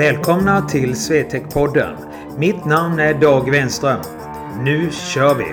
Välkomna 0.00 0.68
till 0.68 0.94
Swetec-podden. 0.94 1.96
Mitt 2.38 2.64
namn 2.64 3.00
är 3.00 3.14
Dag 3.14 3.50
Wenström. 3.50 4.00
Nu 4.64 4.90
kör 4.90 5.34
vi! 5.34 5.44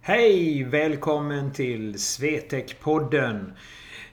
Hej! 0.00 0.64
Välkommen 0.64 1.52
till 1.52 1.94
Swetec-podden. 1.94 3.52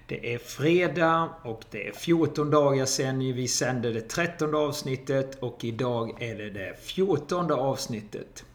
Det 0.09 0.33
är 0.33 0.37
fredag 0.37 1.29
och 1.43 1.65
det 1.71 1.87
är 1.87 1.91
14 1.91 2.49
dagar 2.49 2.85
sedan 2.85 3.19
vi 3.19 3.47
sände 3.47 3.91
det 3.91 4.01
13 4.01 4.55
avsnittet 4.55 5.35
och 5.39 5.63
idag 5.63 6.21
är 6.21 6.35
det 6.35 6.49
det 6.49 6.75
14 6.81 7.51
avsnittet. 7.51 8.45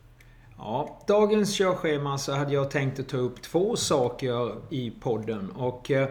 Ja, 0.59 1.01
dagens 1.07 1.59
körschema 1.59 2.19
så 2.19 2.33
hade 2.33 2.55
jag 2.55 2.71
tänkt 2.71 3.01
att 3.01 3.09
ta 3.09 3.17
upp 3.17 3.43
två 3.43 3.77
saker 3.77 4.55
i 4.71 4.91
podden 4.91 5.51
och 5.51 5.91
eh, 5.91 6.09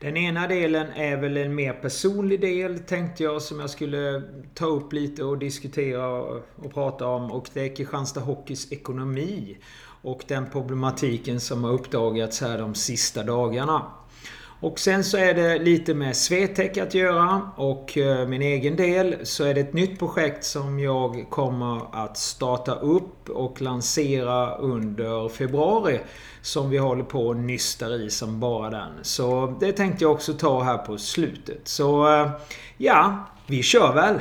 den 0.00 0.16
ena 0.16 0.48
delen 0.48 0.86
är 0.90 1.16
väl 1.16 1.36
en 1.36 1.54
mer 1.54 1.72
personlig 1.72 2.40
del 2.40 2.78
tänkte 2.78 3.22
jag 3.22 3.42
som 3.42 3.60
jag 3.60 3.70
skulle 3.70 4.22
ta 4.54 4.66
upp 4.66 4.92
lite 4.92 5.24
och 5.24 5.38
diskutera 5.38 6.08
och 6.56 6.74
prata 6.74 7.06
om 7.06 7.30
och 7.32 7.48
det 7.52 7.60
är 7.60 7.76
Kristianstad 7.76 8.20
Hockeys 8.20 8.72
ekonomi 8.72 9.56
och 10.02 10.24
den 10.28 10.50
problematiken 10.50 11.40
som 11.40 11.64
har 11.64 11.72
uppdagats 11.72 12.40
här 12.40 12.58
de 12.58 12.74
sista 12.74 13.22
dagarna. 13.22 13.82
Och 14.60 14.78
sen 14.78 15.04
så 15.04 15.16
är 15.16 15.34
det 15.34 15.58
lite 15.58 15.94
med 15.94 16.16
Swetec 16.16 16.78
att 16.78 16.94
göra 16.94 17.40
och 17.56 17.98
eh, 17.98 18.28
min 18.28 18.42
egen 18.42 18.76
del 18.76 19.16
så 19.22 19.44
är 19.44 19.54
det 19.54 19.60
ett 19.60 19.72
nytt 19.72 19.98
projekt 19.98 20.44
som 20.44 20.78
jag 20.78 21.26
kommer 21.30 22.04
att 22.04 22.18
starta 22.18 22.74
upp 22.74 23.28
och 23.28 23.62
lansera 23.62 24.56
under 24.56 25.28
februari. 25.28 26.00
Som 26.42 26.70
vi 26.70 26.78
håller 26.78 27.04
på 27.04 27.26
och 27.26 27.36
nystar 27.36 28.00
i 28.00 28.10
som 28.10 28.40
bara 28.40 28.70
den. 28.70 28.90
Så 29.02 29.56
det 29.60 29.72
tänkte 29.72 30.04
jag 30.04 30.12
också 30.12 30.32
ta 30.32 30.62
här 30.62 30.78
på 30.78 30.98
slutet. 30.98 31.68
Så 31.68 32.14
eh, 32.14 32.30
ja, 32.76 33.26
vi 33.46 33.62
kör 33.62 33.92
väl! 33.94 34.20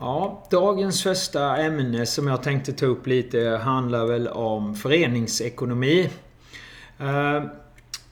Ja, 0.00 0.46
dagens 0.50 1.02
första 1.02 1.56
ämne 1.56 2.06
som 2.06 2.26
jag 2.26 2.42
tänkte 2.42 2.72
ta 2.72 2.86
upp 2.86 3.06
lite 3.06 3.60
handlar 3.62 4.06
väl 4.06 4.28
om 4.28 4.74
föreningsekonomi. 4.74 6.10
Eh, 6.98 7.42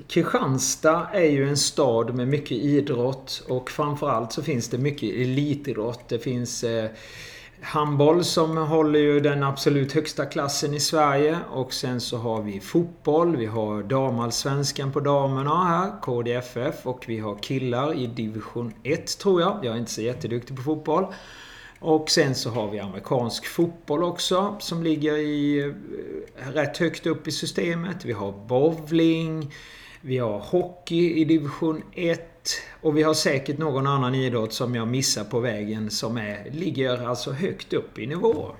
Kristianstad 0.08 1.06
är 1.12 1.30
ju 1.30 1.48
en 1.48 1.56
stad 1.56 2.14
med 2.14 2.28
mycket 2.28 2.58
idrott 2.58 3.44
och 3.48 3.70
framförallt 3.70 4.32
så 4.32 4.42
finns 4.42 4.68
det 4.68 4.78
mycket 4.78 5.14
elitidrott. 5.14 6.08
Det 6.08 6.18
finns 6.18 6.64
eh, 6.64 6.90
handboll 7.60 8.24
som 8.24 8.56
håller 8.56 8.98
ju 8.98 9.20
den 9.20 9.42
absolut 9.42 9.92
högsta 9.92 10.26
klassen 10.26 10.74
i 10.74 10.80
Sverige 10.80 11.38
och 11.50 11.72
sen 11.72 12.00
så 12.00 12.16
har 12.16 12.42
vi 12.42 12.60
fotboll. 12.60 13.36
Vi 13.36 13.46
har 13.46 13.82
damallsvenskan 13.82 14.92
på 14.92 15.00
damerna 15.00 15.64
här, 15.64 16.00
KDFF 16.02 16.86
och 16.86 17.04
vi 17.08 17.18
har 17.18 17.38
killar 17.42 17.94
i 17.94 18.06
division 18.06 18.72
1 18.82 19.18
tror 19.18 19.40
jag. 19.40 19.58
Jag 19.62 19.74
är 19.74 19.78
inte 19.78 19.92
så 19.92 20.02
jätteduktig 20.02 20.56
på 20.56 20.62
fotboll. 20.62 21.06
Och 21.78 22.10
sen 22.10 22.34
så 22.34 22.50
har 22.50 22.70
vi 22.70 22.78
amerikansk 22.78 23.46
fotboll 23.46 24.04
också 24.04 24.56
som 24.60 24.82
ligger 24.82 25.16
i, 25.16 25.58
eh, 26.38 26.52
rätt 26.52 26.78
högt 26.78 27.06
upp 27.06 27.28
i 27.28 27.32
systemet. 27.32 28.04
Vi 28.04 28.12
har 28.12 28.32
bowling. 28.48 29.52
Vi 30.00 30.18
har 30.18 30.38
hockey 30.38 31.20
i 31.20 31.24
division 31.24 31.82
1. 31.92 32.20
Och 32.80 32.96
vi 32.96 33.02
har 33.02 33.14
säkert 33.14 33.58
någon 33.58 33.86
annan 33.86 34.14
idrott 34.14 34.52
som 34.52 34.74
jag 34.74 34.88
missar 34.88 35.24
på 35.24 35.40
vägen 35.40 35.90
som 35.90 36.16
är, 36.16 36.50
ligger 36.50 37.06
alltså 37.08 37.32
högt 37.32 37.72
upp 37.72 37.98
i 37.98 38.06
nivå. 38.06 38.50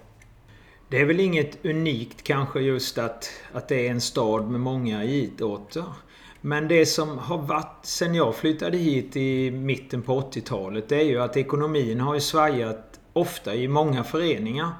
Det 0.88 1.00
är 1.00 1.04
väl 1.04 1.20
inget 1.20 1.64
unikt 1.64 2.22
kanske 2.22 2.60
just 2.60 2.98
att, 2.98 3.30
att 3.52 3.68
det 3.68 3.86
är 3.86 3.90
en 3.90 4.00
stad 4.00 4.50
med 4.50 4.60
många 4.60 5.04
idrotter. 5.04 5.84
Men 6.40 6.68
det 6.68 6.86
som 6.86 7.18
har 7.18 7.38
varit 7.38 7.78
sen 7.82 8.14
jag 8.14 8.36
flyttade 8.36 8.76
hit 8.76 9.16
i 9.16 9.50
mitten 9.50 10.02
på 10.02 10.20
80-talet 10.20 10.88
det 10.88 10.96
är 10.96 11.04
ju 11.04 11.22
att 11.22 11.36
ekonomin 11.36 12.00
har 12.00 12.14
ju 12.14 12.20
svajat 12.20 12.85
ofta 13.16 13.54
i 13.54 13.68
många 13.68 14.04
föreningar. 14.04 14.70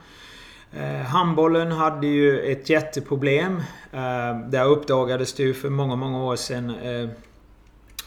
Eh, 0.72 1.06
handbollen 1.06 1.72
hade 1.72 2.06
ju 2.06 2.52
ett 2.52 2.70
jätteproblem. 2.70 3.56
Eh, 3.92 4.48
där 4.48 4.64
uppdagades 4.64 5.34
det 5.34 5.42
ju 5.42 5.54
för 5.54 5.70
många, 5.70 5.96
många 5.96 6.24
år 6.24 6.36
sedan 6.36 6.70
eh, 6.70 7.08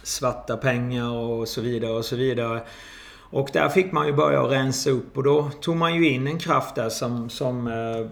svarta 0.04 0.58
pengar 0.58 1.12
och 1.12 1.48
så 1.48 1.62
vidare 1.62 1.92
och 1.92 2.06
så 2.06 2.16
vidare. 2.16 2.62
Och 3.32 3.50
där 3.54 3.70
fick 3.70 3.92
man 3.92 4.08
ju 4.08 4.14
börja 4.14 4.42
rensa 4.42 4.90
upp 4.90 5.18
och 5.18 5.24
då 5.24 5.52
tog 5.62 5.76
man 5.76 5.96
ju 5.96 6.10
in 6.10 6.28
en 6.28 6.40
kraft 6.40 6.76
där 6.76 6.90
som, 6.90 7.30
som 7.30 7.68
eh, 7.68 8.08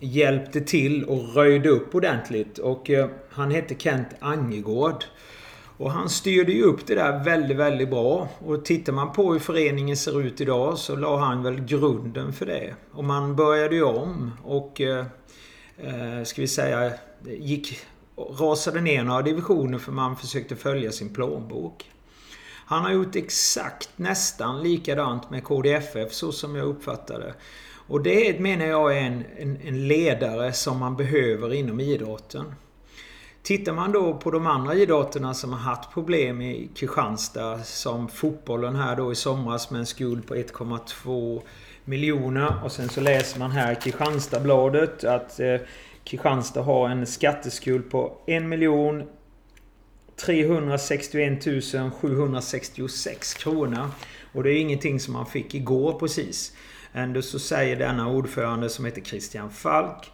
hjälpte 0.00 0.60
till 0.60 1.04
och 1.04 1.34
röjde 1.34 1.68
upp 1.68 1.94
ordentligt. 1.94 2.58
Och 2.58 2.90
eh, 2.90 3.08
han 3.30 3.50
hette 3.50 3.74
Kent 3.78 4.08
Angegård. 4.20 5.04
Och 5.78 5.90
han 5.90 6.08
styrde 6.08 6.52
ju 6.52 6.62
upp 6.62 6.86
det 6.86 6.94
där 6.94 7.24
väldigt, 7.24 7.56
väldigt 7.56 7.90
bra. 7.90 8.28
Och 8.38 8.64
tittar 8.64 8.92
man 8.92 9.12
på 9.12 9.32
hur 9.32 9.40
föreningen 9.40 9.96
ser 9.96 10.20
ut 10.20 10.40
idag 10.40 10.78
så 10.78 10.96
la 10.96 11.16
han 11.18 11.42
väl 11.42 11.60
grunden 11.60 12.32
för 12.32 12.46
det. 12.46 12.74
Och 12.92 13.04
man 13.04 13.36
började 13.36 13.74
ju 13.74 13.82
om 13.82 14.32
och, 14.44 14.80
eh, 14.80 15.06
eh 15.78 16.24
ska 16.24 16.40
vi 16.40 16.48
säga, 16.48 16.92
gick, 17.24 17.78
rasade 18.16 18.80
ner 18.80 19.04
några 19.04 19.22
divisioner 19.22 19.78
för 19.78 19.92
man 19.92 20.16
försökte 20.16 20.56
följa 20.56 20.92
sin 20.92 21.14
plånbok. 21.14 21.90
Han 22.68 22.82
har 22.82 22.92
gjort 22.92 23.16
exakt 23.16 23.90
nästan 23.96 24.62
likadant 24.62 25.30
med 25.30 25.44
KDFF 25.44 26.12
så 26.12 26.32
som 26.32 26.56
jag 26.56 26.66
uppfattar 26.66 27.18
det. 27.18 27.34
Och 27.88 28.02
det 28.02 28.40
menar 28.40 28.66
jag 28.66 28.96
är 28.96 29.00
en, 29.00 29.24
en, 29.36 29.58
en 29.62 29.88
ledare 29.88 30.52
som 30.52 30.78
man 30.78 30.96
behöver 30.96 31.54
inom 31.54 31.80
idrotten. 31.80 32.44
Tittar 33.46 33.72
man 33.72 33.92
då 33.92 34.14
på 34.14 34.30
de 34.30 34.46
andra 34.46 34.74
idrotterna 34.74 35.34
som 35.34 35.52
har 35.52 35.60
haft 35.60 35.92
problem 35.92 36.42
i 36.42 36.68
Kristianstad 36.74 37.58
som 37.64 38.08
fotbollen 38.08 38.76
här 38.76 38.96
då 38.96 39.12
i 39.12 39.14
somras 39.14 39.70
med 39.70 39.78
en 39.78 39.86
skuld 39.86 40.26
på 40.26 40.34
1,2 40.34 41.42
miljoner 41.84 42.64
och 42.64 42.72
sen 42.72 42.88
så 42.88 43.00
läser 43.00 43.38
man 43.38 43.50
här 43.50 43.72
i 43.72 43.76
Kristianstadsbladet 43.76 45.04
att 45.04 45.40
eh, 45.40 45.56
Kristianstad 46.04 46.62
har 46.62 46.88
en 46.88 47.06
skatteskuld 47.06 47.90
på 47.90 48.18
1 48.26 48.42
miljon 48.42 49.02
361 50.26 51.44
766 52.00 53.34
kronor. 53.34 53.90
Och 54.32 54.42
det 54.42 54.50
är 54.50 54.60
ingenting 54.60 55.00
som 55.00 55.12
man 55.12 55.26
fick 55.26 55.54
igår 55.54 55.98
precis. 55.98 56.52
Ändå 56.92 57.22
så 57.22 57.38
säger 57.38 57.76
denna 57.76 58.08
ordförande 58.08 58.68
som 58.68 58.84
heter 58.84 59.00
Christian 59.00 59.50
Falk 59.50 60.12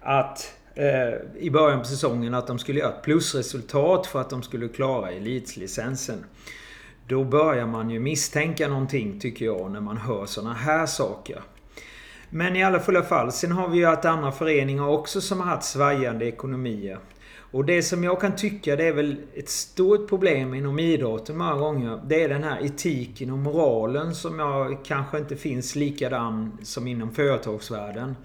att 0.00 0.55
Eh, 0.78 1.14
i 1.38 1.50
början 1.50 1.78
på 1.78 1.84
säsongen 1.84 2.34
att 2.34 2.46
de 2.46 2.58
skulle 2.58 2.80
göra 2.80 2.94
ett 2.94 3.02
plusresultat 3.02 4.06
för 4.06 4.20
att 4.20 4.30
de 4.30 4.42
skulle 4.42 4.68
klara 4.68 5.10
elitlicensen. 5.10 6.24
Då 7.08 7.24
börjar 7.24 7.66
man 7.66 7.90
ju 7.90 8.00
misstänka 8.00 8.68
någonting 8.68 9.20
tycker 9.20 9.44
jag 9.44 9.70
när 9.70 9.80
man 9.80 9.96
hör 9.96 10.26
sådana 10.26 10.54
här 10.54 10.86
saker. 10.86 11.42
Men 12.30 12.56
i 12.56 12.64
alla 12.64 12.80
fulla 12.80 13.02
fall, 13.02 13.32
sen 13.32 13.52
har 13.52 13.68
vi 13.68 13.78
ju 13.78 13.86
haft 13.86 14.04
andra 14.04 14.32
föreningar 14.32 14.88
också 14.88 15.20
som 15.20 15.40
har 15.40 15.46
haft 15.46 15.68
svajande 15.68 16.26
ekonomier. 16.26 16.98
Och 17.50 17.64
det 17.64 17.82
som 17.82 18.04
jag 18.04 18.20
kan 18.20 18.36
tycka 18.36 18.76
det 18.76 18.84
är 18.84 18.92
väl 18.92 19.16
ett 19.34 19.48
stort 19.48 20.08
problem 20.08 20.54
inom 20.54 20.78
idrotten 20.78 21.36
många 21.36 21.54
gånger. 21.54 22.00
Det 22.06 22.22
är 22.22 22.28
den 22.28 22.44
här 22.44 22.64
etiken 22.64 23.30
och 23.30 23.38
moralen 23.38 24.14
som 24.14 24.38
jag 24.38 24.84
kanske 24.84 25.18
inte 25.18 25.36
finns 25.36 25.74
likadan 25.76 26.58
som 26.62 26.86
inom 26.86 27.14
företagsvärlden. 27.14 28.16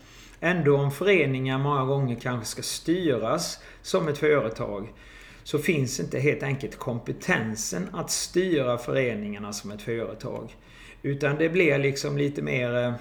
Ändå 0.43 0.77
om 0.77 0.91
föreningar 0.91 1.57
många 1.57 1.85
gånger 1.85 2.15
kanske 2.15 2.45
ska 2.45 2.61
styras 2.61 3.59
som 3.81 4.07
ett 4.07 4.17
företag 4.17 4.93
så 5.43 5.59
finns 5.59 5.99
inte 5.99 6.19
helt 6.19 6.43
enkelt 6.43 6.77
kompetensen 6.77 7.87
att 7.93 8.11
styra 8.11 8.77
föreningarna 8.77 9.53
som 9.53 9.71
ett 9.71 9.81
företag. 9.81 10.55
Utan 11.01 11.35
det 11.35 11.49
blir 11.49 11.77
liksom 11.77 12.17
lite 12.17 12.41
mer... 12.41 12.75
Eh, 12.75 12.93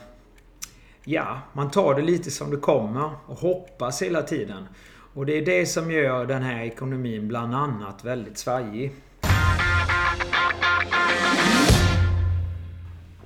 ja, 1.04 1.38
man 1.52 1.70
tar 1.70 1.94
det 1.94 2.02
lite 2.02 2.30
som 2.30 2.50
det 2.50 2.56
kommer 2.56 3.10
och 3.26 3.36
hoppas 3.36 4.02
hela 4.02 4.22
tiden. 4.22 4.66
Och 5.14 5.26
det 5.26 5.38
är 5.38 5.46
det 5.46 5.66
som 5.66 5.90
gör 5.90 6.26
den 6.26 6.42
här 6.42 6.64
ekonomin 6.64 7.28
bland 7.28 7.54
annat 7.54 8.04
väldigt 8.04 8.38
svajig. 8.38 8.92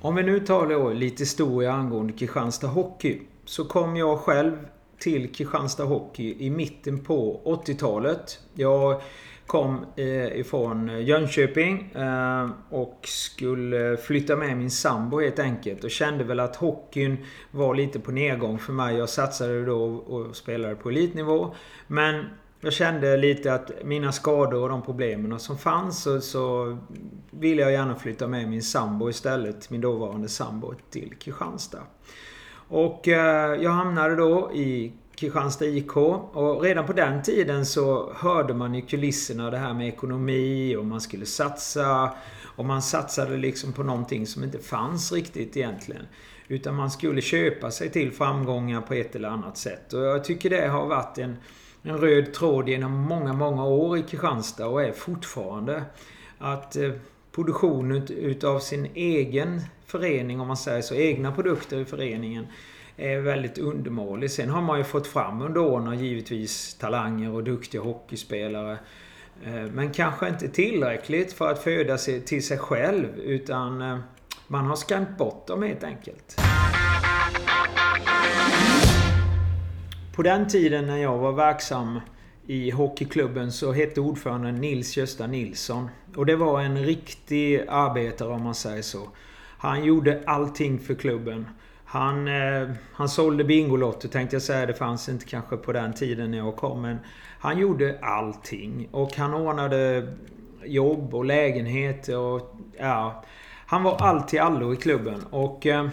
Om 0.01 0.15
vi 0.15 0.23
nu 0.23 0.39
tar 0.39 0.67
då 0.67 0.89
lite 0.89 1.21
historia 1.21 1.73
angående 1.73 2.13
Kristianstad 2.13 2.67
Hockey 2.67 3.19
så 3.45 3.65
kom 3.65 3.95
jag 3.95 4.19
själv 4.19 4.67
till 4.99 5.33
Kristianstad 5.33 5.83
Hockey 5.83 6.35
i 6.39 6.49
mitten 6.49 6.99
på 6.99 7.41
80-talet. 7.45 8.39
Jag 8.53 9.01
kom 9.45 9.85
eh, 9.95 10.39
ifrån 10.39 11.05
Jönköping 11.05 11.91
eh, 11.91 12.49
och 12.69 12.99
skulle 13.03 13.97
flytta 13.97 14.35
med 14.35 14.57
min 14.57 14.71
sambo 14.71 15.19
helt 15.19 15.39
enkelt. 15.39 15.83
Och 15.83 15.91
kände 15.91 16.23
väl 16.23 16.39
att 16.39 16.55
hockeyn 16.55 17.17
var 17.51 17.75
lite 17.75 17.99
på 17.99 18.11
nedgång 18.11 18.59
för 18.59 18.73
mig. 18.73 18.97
Jag 18.97 19.09
satsade 19.09 19.65
då 19.65 19.83
och 19.95 20.35
spelade 20.35 20.75
på 20.75 20.89
elitnivå. 20.89 21.55
Men 21.87 22.25
jag 22.59 22.73
kände 22.73 23.17
lite 23.17 23.53
att 23.53 23.71
mina 23.83 24.11
skador 24.11 24.63
och 24.63 24.69
de 24.69 24.81
problemen 24.81 25.39
som 25.39 25.57
fanns 25.57 26.03
så, 26.03 26.21
så 26.21 26.77
ville 27.31 27.61
jag 27.61 27.71
gärna 27.71 27.95
flytta 27.95 28.27
med 28.27 28.49
min 28.49 28.63
sambo 28.63 29.09
istället, 29.09 29.69
min 29.69 29.81
dåvarande 29.81 30.29
sambo, 30.29 30.73
till 30.89 31.13
Kristianstad. 31.19 31.83
Och 32.67 33.07
eh, 33.07 33.61
jag 33.63 33.71
hamnade 33.71 34.15
då 34.15 34.51
i 34.53 34.93
Kristianstad 35.15 35.65
IK. 35.65 35.97
Och 35.97 36.61
redan 36.61 36.85
på 36.85 36.93
den 36.93 37.23
tiden 37.23 37.65
så 37.65 38.13
hörde 38.15 38.53
man 38.53 38.75
i 38.75 38.81
kulisserna 38.81 39.49
det 39.49 39.57
här 39.57 39.73
med 39.73 39.87
ekonomi 39.87 40.75
och 40.75 40.85
man 40.85 41.01
skulle 41.01 41.25
satsa. 41.25 42.11
Och 42.55 42.65
man 42.65 42.81
satsade 42.81 43.37
liksom 43.37 43.73
på 43.73 43.83
någonting 43.83 44.27
som 44.27 44.43
inte 44.43 44.59
fanns 44.59 45.11
riktigt 45.11 45.57
egentligen. 45.57 46.07
Utan 46.47 46.75
man 46.75 46.91
skulle 46.91 47.21
köpa 47.21 47.71
sig 47.71 47.89
till 47.89 48.11
framgångar 48.11 48.81
på 48.81 48.93
ett 48.93 49.15
eller 49.15 49.29
annat 49.29 49.57
sätt. 49.57 49.93
Och 49.93 50.01
jag 50.01 50.23
tycker 50.23 50.49
det 50.49 50.67
har 50.67 50.85
varit 50.85 51.17
en, 51.17 51.37
en 51.83 51.97
röd 51.97 52.33
tråd 52.33 52.69
genom 52.69 52.91
många, 52.91 53.33
många 53.33 53.65
år 53.65 53.97
i 53.97 54.01
Kristianstad 54.01 54.67
och 54.67 54.83
är 54.83 54.91
fortfarande. 54.91 55.83
Att 56.37 56.75
eh, 56.75 56.91
produktion 57.35 57.91
ut, 57.91 58.11
utav 58.11 58.59
sin 58.59 58.87
egen 58.93 59.61
förening, 59.85 60.39
om 60.39 60.47
man 60.47 60.57
säger 60.57 60.81
så, 60.81 60.95
egna 60.95 61.31
produkter 61.31 61.79
i 61.79 61.85
föreningen 61.85 62.47
är 62.97 63.19
väldigt 63.19 63.57
undermålig. 63.57 64.31
Sen 64.31 64.49
har 64.49 64.61
man 64.61 64.77
ju 64.77 64.83
fått 64.83 65.07
fram 65.07 65.41
under 65.41 65.61
åren 65.61 65.99
givetvis 65.99 66.75
talanger 66.75 67.31
och 67.33 67.43
duktiga 67.43 67.81
hockeyspelare. 67.81 68.77
Eh, 69.43 69.65
men 69.73 69.91
kanske 69.91 70.29
inte 70.29 70.47
tillräckligt 70.47 71.33
för 71.33 71.51
att 71.51 71.63
föda 71.63 71.97
sig 71.97 72.21
till 72.21 72.47
sig 72.47 72.57
själv 72.57 73.19
utan 73.19 73.81
eh, 73.81 73.97
man 74.47 74.65
har 74.65 74.75
skrämt 74.75 75.17
bort 75.17 75.47
dem 75.47 75.63
helt 75.63 75.83
enkelt. 75.83 76.35
På 80.15 80.21
den 80.21 80.47
tiden 80.47 80.87
när 80.87 80.97
jag 80.97 81.17
var 81.17 81.31
verksam 81.31 81.99
i 82.47 82.71
hockeyklubben 82.71 83.51
så 83.51 83.71
hette 83.71 84.01
ordföranden 84.01 84.55
Nils 84.55 84.97
Gösta 84.97 85.27
Nilsson. 85.27 85.89
Och 86.15 86.25
det 86.25 86.35
var 86.35 86.61
en 86.61 86.85
riktig 86.85 87.61
arbetare 87.67 88.29
om 88.29 88.41
man 88.41 88.55
säger 88.55 88.81
så. 88.81 89.09
Han 89.57 89.85
gjorde 89.85 90.23
allting 90.25 90.79
för 90.79 90.93
klubben. 90.93 91.47
Han, 91.85 92.27
eh, 92.27 92.69
han 92.93 93.09
sålde 93.09 93.43
Bingolotto, 93.43 94.07
tänkte 94.07 94.35
jag 94.35 94.43
säga. 94.43 94.65
Det 94.65 94.73
fanns 94.73 95.09
inte 95.09 95.25
kanske 95.25 95.57
på 95.57 95.73
den 95.73 95.93
tiden 95.93 96.31
när 96.31 96.37
jag 96.37 96.55
kom. 96.55 96.81
Men 96.81 96.97
han 97.39 97.59
gjorde 97.59 97.99
allting. 98.01 98.87
Och 98.91 99.15
han 99.15 99.33
ordnade 99.33 100.13
jobb 100.65 101.15
och 101.15 101.25
lägenheter 101.25 102.17
och 102.17 102.55
ja... 102.77 103.23
Han 103.67 103.83
var 103.83 103.95
allt 103.95 104.27
till 104.27 104.39
allo 104.39 104.73
i 104.73 104.75
klubben. 104.75 105.23
Och... 105.29 105.65
Eh, 105.65 105.87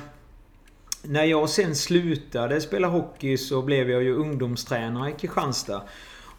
när 1.05 1.25
jag 1.25 1.49
sen 1.49 1.75
slutade 1.75 2.61
spela 2.61 2.89
hockey 2.89 3.37
så 3.37 3.63
blev 3.63 3.91
jag 3.91 4.03
ju 4.03 4.15
ungdomstränare 4.15 5.11
i 5.11 5.13
Kristianstad. 5.13 5.83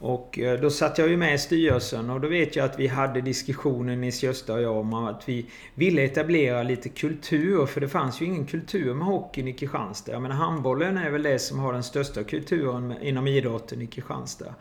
Och 0.04 0.40
eh, 0.40 0.60
då 0.60 0.70
satt 0.70 0.98
jag 0.98 1.10
ju 1.10 1.18
med 1.18 1.36
i 1.36 1.38
styrelsen 1.38 2.10
och 2.10 2.22
då 2.22 2.28
vet 2.28 2.56
jag 2.56 2.66
att 2.66 2.80
vi 2.80 2.88
hade 2.88 3.22
diskussioner, 3.22 3.96
Nils 3.96 4.24
Gösta 4.24 4.54
och 4.54 4.62
jag, 4.62 4.78
om 4.78 4.94
att 4.94 5.30
vi 5.30 5.46
ville 5.76 6.04
etablera 6.04 6.64
lite 6.64 6.90
kultur. 6.90 7.66
För 7.66 7.82
det 7.82 7.88
fanns 7.88 8.22
ju 8.22 8.26
ingen 8.26 8.46
kultur 8.46 8.94
med 8.94 9.08
hockeyn 9.08 9.48
i 9.48 9.54
Kristianstad. 9.54 10.12
Jag 10.12 10.22
menar 10.22 10.36
handbollen 10.36 10.98
är 10.98 11.10
väl 11.10 11.24
det 11.24 11.40
som 11.40 11.60
har 11.60 11.74
den 11.74 11.84
största 11.84 12.24
kulturen 12.24 12.94
inom 13.02 13.28
idrotten 13.28 13.82
i 13.82 13.88
Kristianstad. 13.88 14.56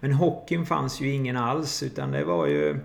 Men 0.00 0.12
hockeyn 0.12 0.66
fanns 0.66 1.00
ju 1.00 1.12
ingen 1.12 1.36
alls 1.36 1.82
utan 1.82 2.10
det 2.10 2.24
var 2.24 2.46
ju... 2.46 2.76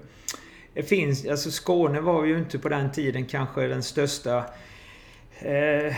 Det 0.74 0.84
finns, 0.84 1.28
alltså 1.28 1.52
Skåne 1.52 2.02
var 2.02 2.26
ju 2.26 2.38
inte 2.38 2.60
på 2.60 2.70
den 2.70 2.92
tiden 2.92 3.26
kanske 3.26 3.68
den 3.68 3.84
största 3.84 4.44
Eh, 5.40 5.88
eh, 5.88 5.94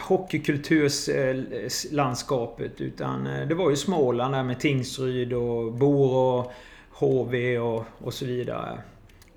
hockeykulturslandskapet. 0.00 2.80
Eh, 2.80 2.86
utan 2.86 3.26
eh, 3.26 3.48
det 3.48 3.54
var 3.54 3.70
ju 3.70 3.76
Småland 3.76 4.34
där 4.34 4.42
med 4.42 4.60
Tingsryd 4.60 5.32
och 5.32 5.72
Bor 5.72 6.16
och 6.16 6.52
HV 6.90 7.58
och, 7.58 7.84
och 7.98 8.14
så 8.14 8.26
vidare. 8.26 8.78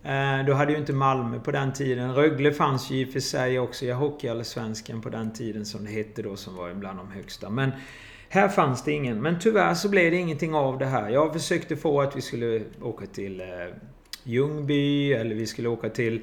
Eh, 0.03 0.45
då 0.45 0.53
hade 0.53 0.71
ju 0.71 0.77
inte 0.77 0.93
Malmö 0.93 1.39
på 1.39 1.51
den 1.51 1.73
tiden. 1.73 2.15
Rögle 2.15 2.51
fanns 2.51 2.91
ju 2.91 3.01
i 3.01 3.05
och 3.05 3.09
för 3.09 3.19
sig 3.19 3.59
också 3.59 3.85
i 3.85 3.91
Hockeyallsvenskan 3.91 5.01
på 5.01 5.09
den 5.09 5.33
tiden 5.33 5.65
som 5.65 5.85
det 5.85 5.91
hette 5.91 6.21
då 6.21 6.35
som 6.35 6.55
var 6.55 6.73
bland 6.73 6.99
de 6.99 7.11
högsta. 7.11 7.49
Men 7.49 7.71
här 8.29 8.47
fanns 8.47 8.83
det 8.83 8.91
ingen. 8.91 9.21
Men 9.21 9.39
tyvärr 9.39 9.73
så 9.73 9.89
blev 9.89 10.11
det 10.11 10.17
ingenting 10.17 10.53
av 10.53 10.77
det 10.77 10.85
här. 10.85 11.09
Jag 11.09 11.33
försökte 11.33 11.75
få 11.75 12.01
att 12.01 12.15
vi 12.15 12.21
skulle 12.21 12.61
åka 12.81 13.05
till 13.05 13.41
eh, 13.41 13.47
Ljungby 14.23 15.13
eller 15.13 15.35
vi 15.35 15.47
skulle 15.47 15.69
åka 15.69 15.89
till 15.89 16.21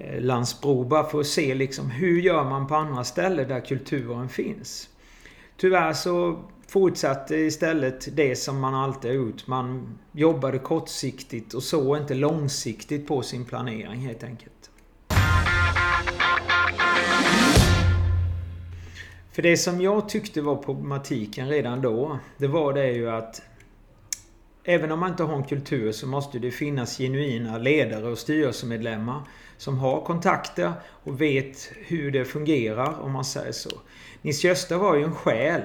Eh, 0.00 0.20
Landsbro 0.20 0.84
bara 0.84 1.04
för 1.04 1.20
att 1.20 1.26
se 1.26 1.54
liksom 1.54 1.90
hur 1.90 2.20
gör 2.20 2.44
man 2.44 2.66
på 2.66 2.74
andra 2.74 3.04
ställen 3.04 3.48
där 3.48 3.60
kulturen 3.60 4.28
finns. 4.28 4.88
Tyvärr 5.56 5.92
så 5.92 6.44
fortsatte 6.68 7.36
istället 7.36 8.16
det 8.16 8.36
som 8.36 8.60
man 8.60 8.74
alltid 8.74 9.10
har 9.10 9.16
gjort. 9.16 9.46
Man 9.46 9.98
jobbade 10.12 10.58
kortsiktigt 10.58 11.54
och 11.54 11.62
såg 11.62 11.96
inte 11.96 12.14
långsiktigt 12.14 13.06
på 13.06 13.22
sin 13.22 13.44
planering 13.44 14.00
helt 14.00 14.24
enkelt. 14.24 14.70
För 19.32 19.42
det 19.42 19.56
som 19.56 19.80
jag 19.80 20.08
tyckte 20.08 20.40
var 20.40 20.56
problematiken 20.56 21.48
redan 21.48 21.82
då, 21.82 22.18
det 22.36 22.46
var 22.46 22.72
det 22.72 22.92
ju 22.92 23.10
att 23.10 23.42
Även 24.70 24.92
om 24.92 25.00
man 25.00 25.10
inte 25.10 25.22
har 25.22 25.36
en 25.36 25.44
kultur 25.44 25.92
så 25.92 26.06
måste 26.06 26.38
det 26.38 26.50
finnas 26.50 26.98
genuina 26.98 27.58
ledare 27.58 28.06
och 28.06 28.18
styrelsemedlemmar 28.18 29.22
som 29.56 29.78
har 29.78 30.04
kontakter 30.04 30.72
och 30.82 31.20
vet 31.20 31.72
hur 31.74 32.10
det 32.10 32.24
fungerar 32.24 33.00
om 33.00 33.12
man 33.12 33.24
säger 33.24 33.52
så. 33.52 33.70
Nils 34.22 34.44
Gösta 34.44 34.78
var 34.78 34.96
ju 34.96 35.04
en 35.04 35.14
själ. 35.14 35.62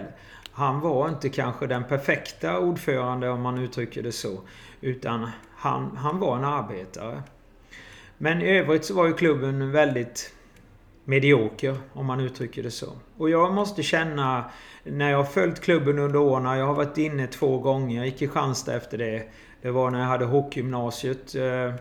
Han 0.52 0.80
var 0.80 1.10
inte 1.10 1.30
kanske 1.30 1.68
den 1.68 1.84
perfekta 1.84 2.60
ordförande 2.60 3.30
om 3.30 3.42
man 3.42 3.58
uttrycker 3.58 4.04
det 4.04 4.12
så. 4.12 4.42
Utan 4.82 5.30
han, 5.56 5.98
han 5.98 6.20
var 6.20 6.38
en 6.38 6.46
arbetare. 6.46 7.24
Men 8.18 8.42
i 8.42 8.58
övrigt 8.58 8.86
så 8.86 8.94
var 8.94 9.08
ju 9.08 9.14
klubben 9.14 9.72
väldigt 9.72 10.34
medioker 11.06 11.78
om 11.94 12.06
man 12.06 12.20
uttrycker 12.20 12.64
det 12.64 12.72
så. 12.72 12.94
Och 13.18 13.30
jag 13.30 13.54
måste 13.54 13.84
känna 13.84 14.52
när 14.84 15.10
jag 15.10 15.18
har 15.18 15.24
följt 15.24 15.60
klubben 15.60 16.00
under 16.00 16.20
åren. 16.20 16.58
Jag 16.58 16.66
har 16.66 16.74
varit 16.74 16.98
inne 16.98 17.28
två 17.28 17.58
gånger 17.58 17.98
Jag 17.98 18.08
i 18.08 18.12
Kristianstad 18.12 18.76
efter 18.76 18.98
det. 18.98 19.24
Det 19.62 19.72
var 19.72 19.92
när 19.92 20.00
jag 20.00 20.08
hade 20.08 20.26
hockeygymnasiet. 20.26 21.36
Eh, 21.36 21.74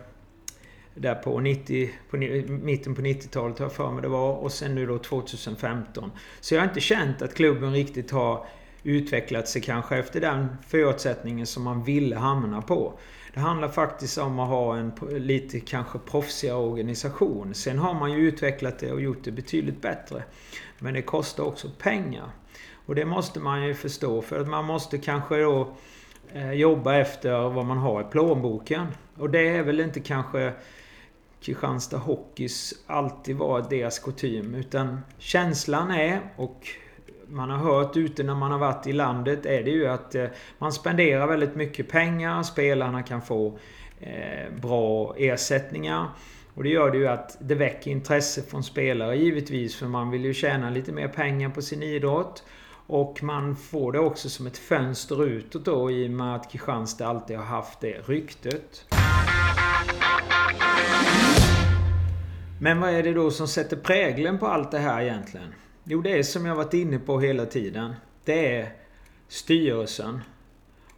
där 0.95 1.15
på, 1.15 1.39
90, 1.39 1.91
på 2.09 2.17
mitten 2.17 2.95
på 2.95 3.01
90-talet 3.01 3.59
har 3.59 3.65
jag 3.65 3.73
för 3.73 3.91
mig 3.91 4.01
det 4.01 4.07
var. 4.07 4.33
Och 4.33 4.51
sen 4.51 4.75
nu 4.75 4.85
då 4.85 4.97
2015. 4.97 6.11
Så 6.39 6.55
jag 6.55 6.61
har 6.61 6.67
inte 6.67 6.81
känt 6.81 7.21
att 7.21 7.33
klubben 7.33 7.73
riktigt 7.73 8.11
har 8.11 8.45
utvecklat 8.83 9.47
sig 9.47 9.61
kanske 9.61 9.97
efter 9.97 10.21
den 10.21 10.47
förutsättningen 10.67 11.47
som 11.47 11.63
man 11.63 11.83
ville 11.83 12.15
hamna 12.15 12.61
på. 12.61 12.93
Det 13.33 13.39
handlar 13.39 13.67
faktiskt 13.67 14.17
om 14.17 14.39
att 14.39 14.49
ha 14.49 14.77
en 14.77 14.91
lite 15.11 15.59
kanske 15.59 15.99
proffsigare 15.99 16.57
organisation. 16.57 17.53
Sen 17.53 17.79
har 17.79 17.93
man 17.93 18.11
ju 18.11 18.17
utvecklat 18.17 18.79
det 18.79 18.91
och 18.91 19.01
gjort 19.01 19.23
det 19.23 19.31
betydligt 19.31 19.81
bättre. 19.81 20.23
Men 20.79 20.93
det 20.93 21.01
kostar 21.01 21.43
också 21.43 21.69
pengar. 21.79 22.29
Och 22.85 22.95
det 22.95 23.05
måste 23.05 23.39
man 23.39 23.63
ju 23.63 23.73
förstå 23.73 24.21
för 24.21 24.39
att 24.39 24.47
man 24.47 24.65
måste 24.65 24.97
kanske 24.97 25.41
då 25.41 25.75
eh, 26.33 26.51
jobba 26.51 26.95
efter 26.95 27.49
vad 27.49 27.65
man 27.65 27.77
har 27.77 28.01
i 28.01 28.03
plånboken. 28.03 28.87
Och 29.17 29.29
det 29.29 29.47
är 29.47 29.63
väl 29.63 29.79
inte 29.79 29.99
kanske 29.99 30.53
Kristianstad 31.41 31.97
Hockeys 31.97 32.73
alltid 32.87 33.35
varit 33.35 33.69
deras 33.69 33.99
kutym. 33.99 34.55
Utan 34.55 35.01
känslan 35.17 35.91
är, 35.91 36.21
och 36.35 36.67
man 37.27 37.49
har 37.49 37.57
hört 37.57 37.97
ute 37.97 38.23
när 38.23 38.35
man 38.35 38.51
har 38.51 38.59
varit 38.59 38.87
i 38.87 38.93
landet, 38.93 39.45
är 39.45 39.63
det 39.63 39.71
ju 39.71 39.87
att 39.87 40.15
eh, 40.15 40.25
man 40.57 40.73
spenderar 40.73 41.27
väldigt 41.27 41.55
mycket 41.55 41.89
pengar. 41.89 42.43
Spelarna 42.43 43.03
kan 43.03 43.21
få 43.21 43.57
eh, 43.99 44.53
bra 44.61 45.15
ersättningar. 45.17 46.07
Och 46.53 46.63
det 46.63 46.69
gör 46.69 46.91
det 46.91 46.97
ju 46.97 47.07
att 47.07 47.37
det 47.39 47.55
väcker 47.55 47.91
intresse 47.91 48.41
från 48.41 48.63
spelare 48.63 49.15
givetvis. 49.15 49.75
För 49.75 49.85
man 49.85 50.11
vill 50.11 50.25
ju 50.25 50.33
tjäna 50.33 50.69
lite 50.69 50.91
mer 50.91 51.07
pengar 51.07 51.49
på 51.49 51.61
sin 51.61 51.83
idrott. 51.83 52.43
Och 52.87 53.23
man 53.23 53.55
får 53.55 53.91
det 53.91 53.99
också 53.99 54.29
som 54.29 54.47
ett 54.47 54.57
fönster 54.57 55.25
utåt 55.25 55.65
då 55.65 55.91
i 55.91 56.07
och 56.07 56.11
med 56.11 56.35
att 56.35 56.51
Kristianstad 56.51 57.07
alltid 57.07 57.37
har 57.37 57.45
haft 57.45 57.79
det 57.79 57.97
ryktet. 58.05 58.85
Men 62.61 62.79
vad 62.79 62.89
är 62.89 63.03
det 63.03 63.13
då 63.13 63.31
som 63.31 63.47
sätter 63.47 63.77
prägeln 63.77 64.39
på 64.39 64.47
allt 64.47 64.71
det 64.71 64.79
här 64.79 65.01
egentligen? 65.01 65.53
Jo, 65.85 66.01
det 66.01 66.17
är 66.19 66.23
som 66.23 66.45
jag 66.45 66.55
varit 66.55 66.73
inne 66.73 66.99
på 66.99 67.19
hela 67.19 67.45
tiden. 67.45 67.93
Det 68.25 68.55
är 68.55 68.69
styrelsen 69.27 70.19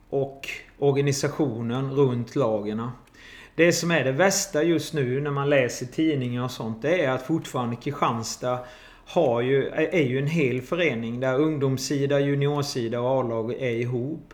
och 0.10 0.50
organisationen 0.77 1.92
runt 1.92 2.36
lagerna. 2.36 2.92
Det 3.56 3.74
som 3.74 3.92
är 3.92 4.04
det 4.04 4.12
värsta 4.12 4.63
just 4.63 4.94
nu 4.94 5.22
när 5.22 5.32
man 5.32 5.50
läser 5.50 5.86
tidningar 5.86 6.44
och 6.44 6.51
sånt, 6.51 6.82
det 6.82 7.01
är 7.01 7.12
att 7.12 7.27
fortfarande 7.27 7.75
Kristianstad 7.75 8.60
har 9.06 9.42
ju, 9.42 9.68
är 9.70 10.06
ju 10.06 10.20
en 10.20 10.27
hel 10.27 10.62
förening 10.62 11.20
där 11.20 11.39
ungdomssida, 11.39 12.20
juniorsida 12.20 13.00
och 13.00 13.20
A-lag 13.20 13.54
är 13.54 13.75
ihop. 13.75 14.34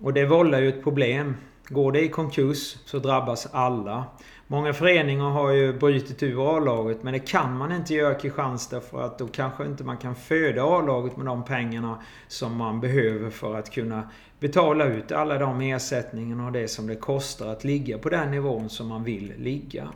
Och 0.00 0.12
det 0.12 0.26
vållar 0.26 0.60
ju 0.60 0.68
ett 0.68 0.82
problem. 0.82 1.36
Går 1.68 1.92
det 1.92 2.00
i 2.00 2.08
konkurs 2.08 2.76
så 2.84 2.98
drabbas 2.98 3.48
alla. 3.52 4.04
Många 4.46 4.72
föreningar 4.72 5.30
har 5.30 5.50
ju 5.50 5.72
brutit 5.72 6.22
ur 6.22 6.56
A-laget 6.56 7.02
men 7.02 7.12
det 7.12 7.18
kan 7.18 7.58
man 7.58 7.72
inte 7.72 7.94
göra 7.94 8.16
i 8.16 8.20
Kristianstad 8.20 8.80
för 8.80 9.02
att 9.02 9.18
då 9.18 9.26
kanske 9.26 9.64
inte 9.64 9.84
man 9.84 9.96
kan 9.96 10.14
föda 10.14 10.62
A-laget 10.62 11.16
med 11.16 11.26
de 11.26 11.44
pengarna 11.44 12.02
som 12.28 12.56
man 12.56 12.80
behöver 12.80 13.30
för 13.30 13.58
att 13.58 13.70
kunna 13.70 14.10
betala 14.40 14.84
ut 14.84 15.12
alla 15.12 15.38
de 15.38 15.60
ersättningarna 15.60 16.46
och 16.46 16.52
det 16.52 16.68
som 16.68 16.86
det 16.86 16.96
kostar 16.96 17.48
att 17.48 17.64
ligga 17.64 17.98
på 17.98 18.08
den 18.08 18.30
nivån 18.30 18.70
som 18.70 18.88
man 18.88 19.04
vill 19.04 19.32
ligga. 19.38 19.88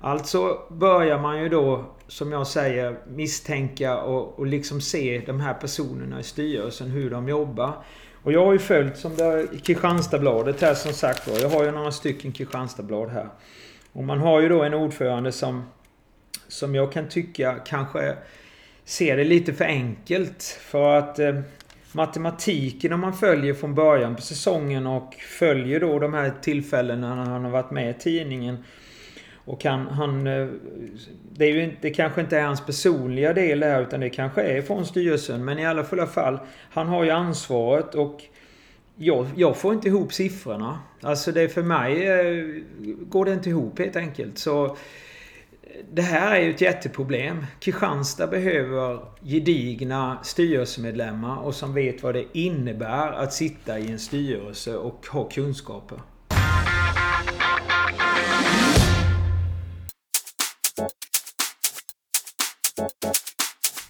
Alltså 0.00 0.58
börjar 0.68 1.18
man 1.18 1.42
ju 1.42 1.48
då, 1.48 1.84
som 2.08 2.32
jag 2.32 2.46
säger, 2.46 2.98
misstänka 3.06 4.00
och, 4.00 4.38
och 4.38 4.46
liksom 4.46 4.80
se 4.80 5.22
de 5.26 5.40
här 5.40 5.54
personerna 5.54 6.20
i 6.20 6.22
styrelsen, 6.22 6.90
hur 6.90 7.10
de 7.10 7.28
jobbar. 7.28 7.72
Och 8.26 8.32
jag 8.32 8.44
har 8.44 8.52
ju 8.52 8.58
följt 8.58 8.96
som 8.96 9.16
det 9.16 9.46
Kristianstadsbladet 9.62 10.60
här 10.60 10.74
som 10.74 10.92
sagt 10.92 11.28
var. 11.28 11.38
Jag 11.38 11.48
har 11.48 11.64
ju 11.64 11.70
några 11.70 11.90
stycken 11.90 12.32
Kristianstadsblad 12.32 13.10
här. 13.10 13.28
Och 13.92 14.04
man 14.04 14.18
har 14.18 14.40
ju 14.40 14.48
då 14.48 14.62
en 14.62 14.74
ordförande 14.74 15.32
som, 15.32 15.64
som 16.48 16.74
jag 16.74 16.92
kan 16.92 17.08
tycka 17.08 17.54
kanske 17.66 18.16
ser 18.84 19.16
det 19.16 19.24
lite 19.24 19.52
för 19.52 19.64
enkelt. 19.64 20.42
För 20.60 20.98
att 20.98 21.18
eh, 21.18 21.40
matematiken 21.92 22.92
om 22.92 23.00
man 23.00 23.12
följer 23.12 23.54
från 23.54 23.74
början 23.74 24.16
på 24.16 24.22
säsongen 24.22 24.86
och 24.86 25.14
följer 25.14 25.80
då 25.80 25.98
de 25.98 26.14
här 26.14 26.32
tillfällena 26.42 27.14
när 27.14 27.24
han 27.24 27.44
har 27.44 27.50
varit 27.50 27.70
med 27.70 27.90
i 27.90 27.94
tidningen. 27.94 28.64
Och 29.46 29.64
han, 29.64 29.86
han, 29.86 30.24
det, 31.32 31.44
är 31.44 31.52
ju 31.52 31.64
inte, 31.64 31.76
det 31.80 31.90
kanske 31.90 32.20
inte 32.20 32.38
är 32.38 32.42
hans 32.42 32.66
personliga 32.66 33.32
del 33.32 33.60
där 33.60 33.82
utan 33.82 34.00
det 34.00 34.10
kanske 34.10 34.42
är 34.42 34.62
från 34.62 34.86
styrelsen. 34.86 35.44
Men 35.44 35.58
i 35.58 35.66
alla 35.66 35.84
fall, 35.84 36.38
han 36.70 36.88
har 36.88 37.04
ju 37.04 37.10
ansvaret 37.10 37.94
och 37.94 38.22
jag, 38.96 39.26
jag 39.36 39.56
får 39.56 39.74
inte 39.74 39.88
ihop 39.88 40.12
siffrorna. 40.12 40.78
Alltså 41.00 41.32
det 41.32 41.48
för 41.48 41.62
mig 41.62 42.06
eh, 42.06 42.62
går 43.00 43.24
det 43.24 43.32
inte 43.32 43.48
ihop 43.48 43.78
helt 43.78 43.96
enkelt. 43.96 44.38
Så 44.38 44.64
eh, 44.64 44.72
det 45.92 46.02
här 46.02 46.36
är 46.36 46.40
ju 46.40 46.50
ett 46.50 46.60
jätteproblem. 46.60 47.46
Kristianstad 47.60 48.26
behöver 48.26 49.00
gedigna 49.22 50.18
styrelsemedlemmar 50.22 51.36
och 51.36 51.54
som 51.54 51.74
vet 51.74 52.02
vad 52.02 52.14
det 52.14 52.24
innebär 52.32 53.12
att 53.12 53.32
sitta 53.32 53.78
i 53.78 53.90
en 53.90 53.98
styrelse 53.98 54.76
och 54.76 55.06
ha 55.06 55.28
kunskaper. 55.28 55.98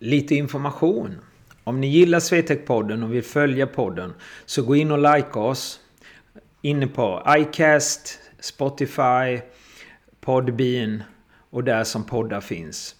Lite 0.06 0.34
information. 0.34 1.18
Om 1.64 1.80
ni 1.80 1.86
gillar 1.86 2.20
Swetec-podden 2.20 3.04
och 3.04 3.14
vill 3.14 3.22
följa 3.22 3.66
podden 3.66 4.14
så 4.44 4.62
gå 4.62 4.76
in 4.76 4.90
och 4.90 5.16
like 5.16 5.38
oss. 5.38 5.80
Inne 6.62 6.86
på 6.86 7.22
iCast, 7.38 8.18
Spotify, 8.40 9.40
Podbean 10.20 11.02
och 11.50 11.64
där 11.64 11.84
som 11.84 12.04
poddar 12.04 12.40
finns. 12.40 12.96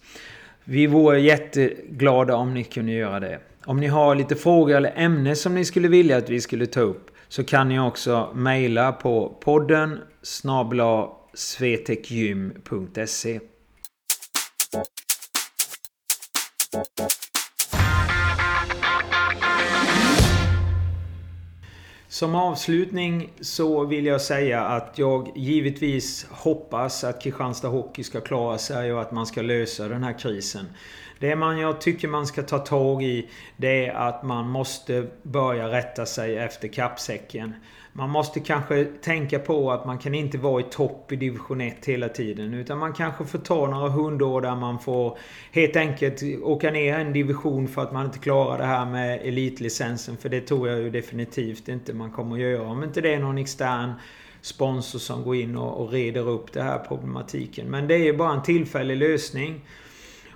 Vi 0.63 0.87
vore 0.87 1.19
jätteglada 1.19 2.35
om 2.35 2.53
ni 2.53 2.63
kunde 2.63 2.91
göra 2.91 3.19
det. 3.19 3.39
Om 3.65 3.79
ni 3.79 3.87
har 3.87 4.15
lite 4.15 4.35
frågor 4.35 4.75
eller 4.75 4.93
ämnen 4.95 5.35
som 5.35 5.55
ni 5.55 5.65
skulle 5.65 5.87
vilja 5.87 6.17
att 6.17 6.29
vi 6.29 6.41
skulle 6.41 6.65
ta 6.65 6.81
upp 6.81 7.11
så 7.27 7.43
kan 7.43 7.69
ni 7.69 7.79
också 7.79 8.31
mejla 8.35 8.91
på 8.91 9.37
podden 9.41 9.99
snabla 10.21 11.09
svetekgym.se 11.33 13.39
Som 22.09 22.35
avslutning 22.35 23.29
så 23.41 23.85
vill 23.85 24.05
jag 24.05 24.21
säga 24.21 24.61
att 24.61 24.97
jag 24.97 25.31
givetvis 25.35 26.25
hoppas 26.29 27.03
att 27.03 27.21
Kristianstad 27.21 27.67
Hockey 27.67 28.03
ska 28.03 28.21
klara 28.21 28.57
sig 28.57 28.93
och 28.93 29.01
att 29.01 29.11
man 29.11 29.25
ska 29.25 29.41
lösa 29.41 29.87
den 29.87 30.03
här 30.03 30.19
krisen. 30.19 30.65
Det 31.19 31.35
man 31.35 31.57
jag 31.57 31.81
tycker 31.81 32.07
man 32.07 32.27
ska 32.27 32.43
ta 32.43 32.59
tag 32.59 33.03
i 33.03 33.29
det 33.57 33.85
är 33.85 33.93
att 33.93 34.23
man 34.23 34.49
måste 34.49 35.07
börja 35.23 35.71
rätta 35.71 36.05
sig 36.05 36.37
efter 36.37 36.67
kappsäcken. 36.67 37.53
Man 37.97 38.09
måste 38.09 38.39
kanske 38.39 38.85
tänka 38.85 39.39
på 39.39 39.71
att 39.71 39.85
man 39.85 39.97
kan 39.97 40.15
inte 40.15 40.37
vara 40.37 40.61
i 40.61 40.63
topp 40.63 41.11
i 41.11 41.15
division 41.15 41.61
1 41.61 41.85
hela 41.85 42.09
tiden. 42.09 42.53
Utan 42.53 42.77
man 42.77 42.93
kanske 42.93 43.25
får 43.25 43.39
ta 43.39 43.67
några 43.67 43.89
hundår 43.89 44.41
där 44.41 44.55
man 44.55 44.79
får 44.79 45.17
helt 45.51 45.75
enkelt 45.75 46.23
åka 46.43 46.71
ner 46.71 46.99
en 46.99 47.13
division 47.13 47.67
för 47.67 47.81
att 47.81 47.91
man 47.91 48.05
inte 48.05 48.19
klarar 48.19 48.57
det 48.57 48.65
här 48.65 48.85
med 48.85 49.19
elitlicensen. 49.23 50.17
För 50.17 50.29
det 50.29 50.41
tror 50.41 50.69
jag 50.69 50.79
ju 50.79 50.89
definitivt 50.89 51.67
inte 51.67 51.93
man 51.93 52.11
kommer 52.11 52.35
att 52.35 52.41
göra. 52.41 52.67
Om 52.67 52.83
inte 52.83 53.01
det 53.01 53.13
är 53.13 53.19
någon 53.19 53.37
extern 53.37 53.93
sponsor 54.41 54.99
som 54.99 55.23
går 55.23 55.35
in 55.35 55.57
och, 55.57 55.81
och 55.81 55.91
reder 55.91 56.29
upp 56.29 56.53
det 56.53 56.61
här 56.61 56.79
problematiken. 56.79 57.67
Men 57.67 57.87
det 57.87 57.95
är 57.95 58.03
ju 58.03 58.17
bara 58.17 58.33
en 58.33 58.43
tillfällig 58.43 58.97
lösning. 58.97 59.61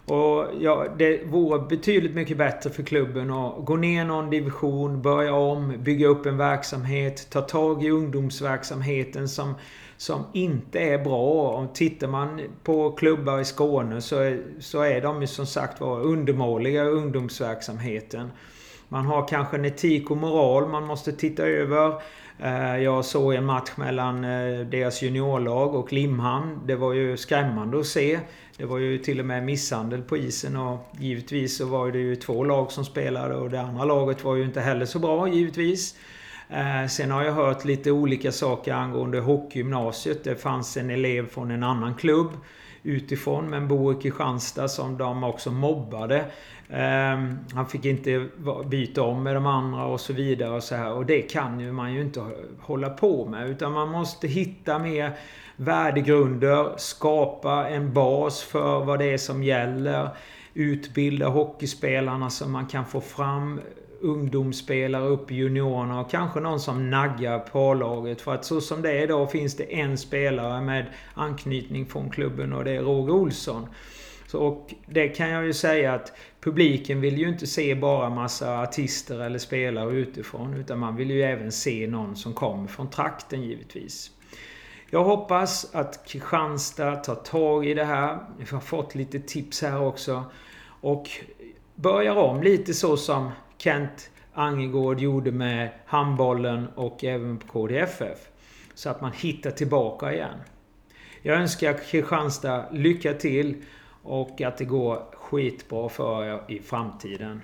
Och 0.05 0.48
ja, 0.60 0.88
det 0.98 1.24
vore 1.25 1.60
betydligt 1.60 2.15
mycket 2.15 2.38
bättre 2.38 2.70
för 2.70 2.84
klubben 2.84 3.31
att 3.31 3.65
gå 3.65 3.75
ner 3.75 4.05
någon 4.05 4.29
division, 4.29 5.01
börja 5.01 5.34
om, 5.34 5.74
bygga 5.84 6.08
upp 6.08 6.25
en 6.25 6.38
verksamhet, 6.38 7.27
ta 7.29 7.41
tag 7.41 7.84
i 7.84 7.89
ungdomsverksamheten 7.89 9.29
som, 9.29 9.53
som 9.98 10.24
inte 10.34 10.79
är 10.79 10.98
bra. 10.98 11.50
Och 11.50 11.75
tittar 11.75 12.08
man 12.08 12.41
på 12.63 12.91
klubbar 12.91 13.39
i 13.39 13.46
Skåne 13.46 14.01
så 14.01 14.20
är, 14.20 14.41
så 14.60 14.81
är 14.81 15.01
de 15.01 15.22
ju 15.22 15.27
som 15.27 15.46
sagt 15.46 15.81
var 15.81 16.01
undermåliga 16.01 16.84
ungdomsverksamheten. 16.84 18.31
Man 18.89 19.05
har 19.05 19.27
kanske 19.27 19.58
en 19.58 19.65
etik 19.65 20.12
och 20.12 20.17
moral 20.17 20.70
man 20.70 20.88
måste 20.88 21.12
titta 21.12 21.43
över. 21.43 22.01
Eh, 22.39 22.77
jag 22.77 23.05
såg 23.05 23.34
en 23.34 23.46
match 23.46 23.72
mellan 23.75 24.24
eh, 24.24 24.60
deras 24.65 25.01
juniorlag 25.01 25.75
och 25.75 25.93
Limhamn. 25.93 26.60
Det 26.65 26.75
var 26.75 26.93
ju 26.93 27.17
skrämmande 27.17 27.79
att 27.79 27.86
se. 27.86 28.20
Det 28.61 28.67
var 28.67 28.77
ju 28.77 28.97
till 28.97 29.19
och 29.19 29.25
med 29.25 29.43
misshandel 29.43 30.01
på 30.01 30.17
isen 30.17 30.57
och 30.57 30.89
givetvis 30.99 31.57
så 31.57 31.65
var 31.65 31.91
det 31.91 31.99
ju 31.99 32.15
två 32.15 32.43
lag 32.43 32.71
som 32.71 32.85
spelade 32.85 33.35
och 33.35 33.49
det 33.49 33.61
andra 33.61 33.85
laget 33.85 34.23
var 34.23 34.35
ju 34.35 34.43
inte 34.43 34.61
heller 34.61 34.85
så 34.85 34.99
bra 34.99 35.27
givetvis. 35.27 35.95
Eh, 36.49 36.87
sen 36.87 37.11
har 37.11 37.23
jag 37.23 37.33
hört 37.33 37.65
lite 37.65 37.91
olika 37.91 38.31
saker 38.31 38.73
angående 38.73 39.19
hockeygymnasiet. 39.19 40.23
Det 40.23 40.35
fanns 40.35 40.77
en 40.77 40.89
elev 40.89 41.27
från 41.27 41.51
en 41.51 41.63
annan 41.63 41.95
klubb 41.95 42.29
utifrån 42.83 43.49
men 43.49 43.67
bor 43.67 43.97
i 43.97 44.01
Kristianstad 44.01 44.67
som 44.67 44.97
de 44.97 45.23
också 45.23 45.51
mobbade. 45.51 46.25
Ehm, 46.69 47.39
han 47.53 47.65
fick 47.65 47.85
inte 47.85 48.27
byta 48.65 49.01
om 49.01 49.23
med 49.23 49.35
de 49.35 49.45
andra 49.45 49.85
och 49.85 49.99
så 49.99 50.13
vidare 50.13 50.55
och 50.55 50.63
så 50.63 50.75
här. 50.75 50.93
Och 50.93 51.05
det 51.05 51.21
kan 51.21 51.59
ju 51.59 51.71
man 51.71 51.93
ju 51.93 52.01
inte 52.01 52.25
hålla 52.59 52.89
på 52.89 53.25
med. 53.25 53.49
Utan 53.49 53.71
man 53.71 53.89
måste 53.89 54.27
hitta 54.27 54.79
mer 54.79 55.17
värdegrunder, 55.61 56.73
skapa 56.77 57.69
en 57.69 57.93
bas 57.93 58.43
för 58.43 58.85
vad 58.85 58.99
det 58.99 59.13
är 59.13 59.17
som 59.17 59.43
gäller. 59.43 60.09
Utbilda 60.53 61.27
hockeyspelarna 61.27 62.29
så 62.29 62.47
man 62.47 62.67
kan 62.67 62.85
få 62.85 63.01
fram 63.01 63.61
ungdomsspelare 64.01 65.07
upp 65.07 65.31
i 65.31 65.35
juniorerna 65.35 65.99
och 65.99 66.11
kanske 66.11 66.39
någon 66.39 66.59
som 66.59 66.89
naggar 66.89 67.39
på 67.39 67.73
laget 67.73 68.21
För 68.21 68.33
att 68.33 68.45
så 68.45 68.61
som 68.61 68.81
det 68.81 68.91
är 68.91 69.03
idag 69.03 69.31
finns 69.31 69.55
det 69.55 69.79
en 69.79 69.97
spelare 69.97 70.61
med 70.61 70.85
anknytning 71.13 71.85
från 71.85 72.09
klubben 72.09 72.53
och 72.53 72.63
det 72.63 72.71
är 72.71 72.81
Roger 72.81 73.13
Olsson. 73.13 73.67
Så, 74.27 74.39
och 74.39 74.73
det 74.85 75.07
kan 75.07 75.29
jag 75.29 75.45
ju 75.45 75.53
säga 75.53 75.93
att 75.93 76.13
publiken 76.39 77.01
vill 77.01 77.17
ju 77.17 77.29
inte 77.29 77.47
se 77.47 77.75
bara 77.75 78.09
massa 78.09 78.59
artister 78.59 79.19
eller 79.19 79.39
spelare 79.39 79.91
utifrån. 79.91 80.53
Utan 80.53 80.79
man 80.79 80.95
vill 80.95 81.11
ju 81.11 81.23
även 81.23 81.51
se 81.51 81.87
någon 81.87 82.15
som 82.15 82.33
kommer 82.33 82.67
från 82.67 82.89
trakten 82.89 83.41
givetvis. 83.41 84.11
Jag 84.93 85.03
hoppas 85.03 85.75
att 85.75 86.05
Kristianstad 86.05 86.95
tar 86.95 87.15
tag 87.15 87.65
i 87.65 87.74
det 87.74 87.83
här. 87.83 88.19
Vi 88.38 88.45
har 88.51 88.60
fått 88.60 88.95
lite 88.95 89.19
tips 89.19 89.62
här 89.62 89.81
också. 89.81 90.24
Och 90.81 91.10
börjar 91.75 92.15
om 92.15 92.43
lite 92.43 92.74
så 92.74 92.98
som 92.98 93.31
Kent 93.57 94.10
Angegård 94.33 95.00
gjorde 95.00 95.31
med 95.31 95.69
handbollen 95.86 96.67
och 96.75 97.03
även 97.03 97.38
på 97.38 97.48
KDFF. 97.48 98.17
Så 98.74 98.89
att 98.89 99.01
man 99.01 99.12
hittar 99.12 99.51
tillbaka 99.51 100.13
igen. 100.13 100.38
Jag 101.21 101.38
önskar 101.38 101.74
Kristianstad 101.74 102.65
lycka 102.71 103.13
till 103.13 103.55
och 104.03 104.41
att 104.41 104.57
det 104.57 104.65
går 104.65 105.03
skitbra 105.13 105.89
för 105.89 106.25
er 106.25 106.41
i 106.48 106.60
framtiden. 106.60 107.41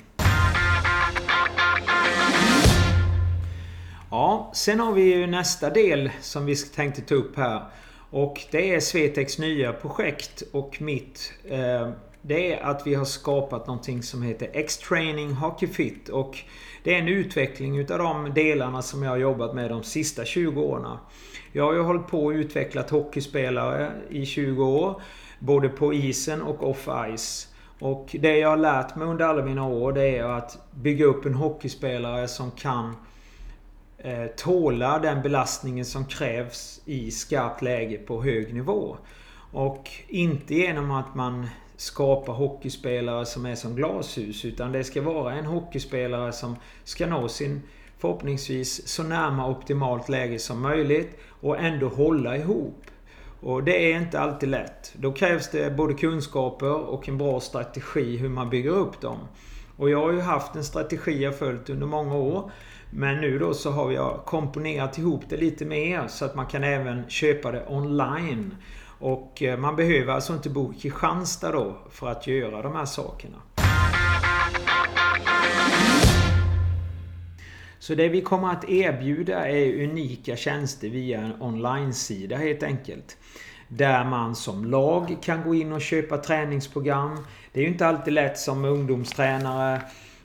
Ja, 4.11 4.51
sen 4.53 4.79
har 4.79 4.93
vi 4.93 5.13
ju 5.13 5.27
nästa 5.27 5.69
del 5.69 6.09
som 6.21 6.45
vi 6.45 6.55
tänkte 6.55 7.01
ta 7.01 7.15
upp 7.15 7.37
här. 7.37 7.61
Och 8.09 8.41
det 8.51 8.75
är 8.75 8.79
Svetex 8.79 9.39
nya 9.39 9.73
projekt 9.73 10.43
och 10.51 10.81
mitt. 10.81 11.33
Eh, 11.49 11.89
det 12.21 12.53
är 12.53 12.63
att 12.63 12.87
vi 12.87 12.95
har 12.95 13.05
skapat 13.05 13.67
någonting 13.67 14.03
som 14.03 14.21
heter 14.21 14.49
X-Training 14.53 15.33
Hockey 15.33 15.67
Fit. 15.67 16.09
Och 16.09 16.37
det 16.83 16.95
är 16.95 16.99
en 16.99 17.07
utveckling 17.07 17.77
utav 17.77 17.97
de 17.97 18.33
delarna 18.33 18.81
som 18.81 19.03
jag 19.03 19.09
har 19.09 19.17
jobbat 19.17 19.55
med 19.55 19.69
de 19.69 19.83
sista 19.83 20.25
20 20.25 20.61
åren. 20.61 20.97
Jag 21.51 21.63
har 21.63 21.73
ju 21.73 21.81
hållit 21.81 22.07
på 22.07 22.25
och 22.25 22.31
utvecklat 22.31 22.89
hockeyspelare 22.89 23.91
i 24.09 24.25
20 24.25 24.65
år. 24.65 25.01
Både 25.39 25.69
på 25.69 25.93
isen 25.93 26.41
och 26.41 26.63
off-ice. 26.63 27.47
Och 27.79 28.15
det 28.19 28.37
jag 28.37 28.49
har 28.49 28.57
lärt 28.57 28.95
mig 28.95 29.07
under 29.07 29.25
alla 29.25 29.45
mina 29.45 29.65
år 29.65 29.93
det 29.93 30.17
är 30.17 30.23
att 30.23 30.57
bygga 30.71 31.05
upp 31.05 31.25
en 31.25 31.33
hockeyspelare 31.33 32.27
som 32.27 32.51
kan 32.51 32.95
Eh, 34.07 34.27
tåla 34.27 34.99
den 34.99 35.21
belastningen 35.21 35.85
som 35.85 36.05
krävs 36.05 36.81
i 36.85 37.11
skarpt 37.11 37.61
läge 37.61 37.97
på 37.97 38.23
hög 38.23 38.53
nivå. 38.53 38.97
Och 39.51 39.91
inte 40.07 40.55
genom 40.55 40.91
att 40.91 41.15
man 41.15 41.47
skapar 41.75 42.33
hockeyspelare 42.33 43.25
som 43.25 43.45
är 43.45 43.55
som 43.55 43.75
glashus. 43.75 44.45
Utan 44.45 44.71
det 44.71 44.83
ska 44.83 45.01
vara 45.01 45.33
en 45.33 45.45
hockeyspelare 45.45 46.31
som 46.31 46.55
ska 46.83 47.07
nå 47.07 47.27
sin 47.27 47.61
förhoppningsvis 47.97 48.87
så 48.87 49.03
närma 49.03 49.49
optimalt 49.49 50.09
läge 50.09 50.39
som 50.39 50.61
möjligt 50.61 51.17
och 51.41 51.59
ändå 51.59 51.87
hålla 51.87 52.37
ihop. 52.37 52.83
Och 53.41 53.63
det 53.63 53.91
är 53.91 53.97
inte 53.97 54.19
alltid 54.19 54.49
lätt. 54.49 54.93
Då 54.95 55.11
krävs 55.11 55.49
det 55.51 55.77
både 55.77 55.93
kunskaper 55.93 56.73
och 56.73 57.09
en 57.09 57.17
bra 57.17 57.39
strategi 57.39 58.17
hur 58.17 58.29
man 58.29 58.49
bygger 58.49 58.71
upp 58.71 59.01
dem. 59.01 59.17
Och 59.77 59.89
jag 59.89 60.01
har 60.01 60.11
ju 60.11 60.21
haft 60.21 60.55
en 60.55 60.63
strategi 60.63 61.23
jag 61.23 61.39
följt 61.39 61.69
under 61.69 61.87
många 61.87 62.15
år. 62.15 62.51
Men 62.89 63.21
nu 63.21 63.39
då 63.39 63.53
så 63.53 63.71
har 63.71 63.91
jag 63.91 64.25
komponerat 64.25 64.97
ihop 64.97 65.23
det 65.29 65.37
lite 65.37 65.65
mer 65.65 66.07
så 66.07 66.25
att 66.25 66.35
man 66.35 66.45
kan 66.45 66.63
även 66.63 67.09
köpa 67.09 67.51
det 67.51 67.65
online. 67.67 68.55
Och 68.99 69.43
eh, 69.43 69.57
man 69.57 69.75
behöver 69.75 70.13
alltså 70.13 70.33
inte 70.33 70.49
bo 70.49 70.73
i 70.73 70.79
Kristianstad 70.79 71.51
då 71.51 71.77
för 71.89 72.07
att 72.07 72.27
göra 72.27 72.61
de 72.61 72.75
här 72.75 72.85
sakerna. 72.85 73.37
Så 77.79 77.95
det 77.95 78.09
vi 78.09 78.21
kommer 78.21 78.51
att 78.51 78.69
erbjuda 78.69 79.47
är 79.47 79.83
unika 79.83 80.35
tjänster 80.35 80.89
via 80.89 81.21
en 81.21 81.41
online-sida 81.41 82.37
helt 82.37 82.63
enkelt. 82.63 83.17
Där 83.67 84.05
man 84.05 84.35
som 84.35 84.65
lag 84.65 85.17
kan 85.21 85.43
gå 85.43 85.55
in 85.55 85.71
och 85.71 85.81
köpa 85.81 86.17
träningsprogram. 86.17 87.25
Det 87.53 87.59
är 87.59 87.63
ju 87.63 87.69
inte 87.69 87.87
alltid 87.87 88.13
lätt 88.13 88.37
som 88.37 88.65
ungdomstränare 88.65 89.81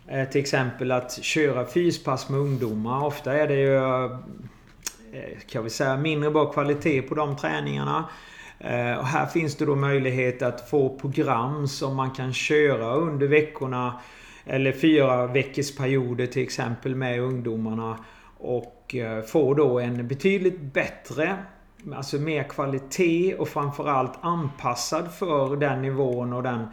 Eh, 0.08 0.28
till 0.28 0.40
exempel 0.40 0.92
att 0.92 1.22
köra 1.22 1.66
fyspass 1.66 2.28
med 2.28 2.40
ungdomar. 2.40 3.04
Ofta 3.04 3.32
är 3.32 3.48
det 3.48 3.54
ju 3.54 3.76
eh, 3.76 5.38
kan 5.48 5.64
vi 5.64 5.70
säga 5.70 5.96
mindre 5.96 6.30
bra 6.30 6.52
kvalitet 6.52 7.02
på 7.02 7.14
de 7.14 7.36
träningarna. 7.36 8.08
Eh, 8.58 8.98
och 8.98 9.06
här 9.06 9.26
finns 9.26 9.56
det 9.56 9.66
då 9.66 9.74
möjlighet 9.74 10.42
att 10.42 10.70
få 10.70 10.98
program 10.98 11.68
som 11.68 11.96
man 11.96 12.10
kan 12.10 12.32
köra 12.32 12.94
under 12.94 13.26
veckorna 13.26 14.00
eller 14.44 14.72
fyra 14.72 15.26
veckors 15.26 15.76
perioder 15.76 16.26
till 16.26 16.42
exempel 16.42 16.94
med 16.94 17.20
ungdomarna. 17.20 17.98
Och 18.38 18.94
få 19.26 19.54
då 19.54 19.80
en 19.80 20.08
betydligt 20.08 20.60
bättre, 20.60 21.36
alltså 21.94 22.16
mer 22.16 22.42
kvalitet 22.42 23.34
och 23.34 23.48
framförallt 23.48 24.18
anpassad 24.20 25.14
för 25.14 25.56
den 25.56 25.82
nivån 25.82 26.32
och 26.32 26.42
den 26.42 26.60
eh, 26.60 26.66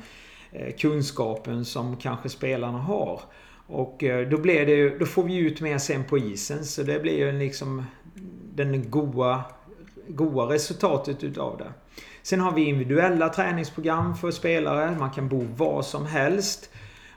Eh, 0.52 0.76
kunskapen 0.76 1.66
som 1.66 1.98
kanske 1.98 2.30
spelarna 2.30 2.78
har. 2.78 3.22
Och 3.68 4.04
eh, 4.04 4.30
då, 4.30 4.38
blir 4.38 4.66
det, 4.66 5.00
då 5.00 5.06
får 5.06 5.24
vi 5.24 5.38
ut 5.38 5.62
mer 5.62 5.78
sen 5.78 6.04
på 6.04 6.18
isen. 6.18 6.66
Så 6.66 6.84
det 6.84 7.00
blir 7.00 7.18
ju 7.18 7.32
liksom 7.32 7.84
den 8.56 8.90
goa, 8.90 9.44
goa 10.08 10.54
resultatet 10.54 11.24
utav 11.24 11.58
det. 11.58 11.74
Sen 12.22 12.40
har 12.40 12.52
vi 12.52 12.64
individuella 12.64 13.30
träningsprogram 13.30 14.16
för 14.16 14.32
spelare. 14.32 14.96
Man 15.00 15.12
kan 15.12 15.28
bo 15.28 15.46
var 15.56 15.82
som 15.82 16.06
helst 16.06 16.70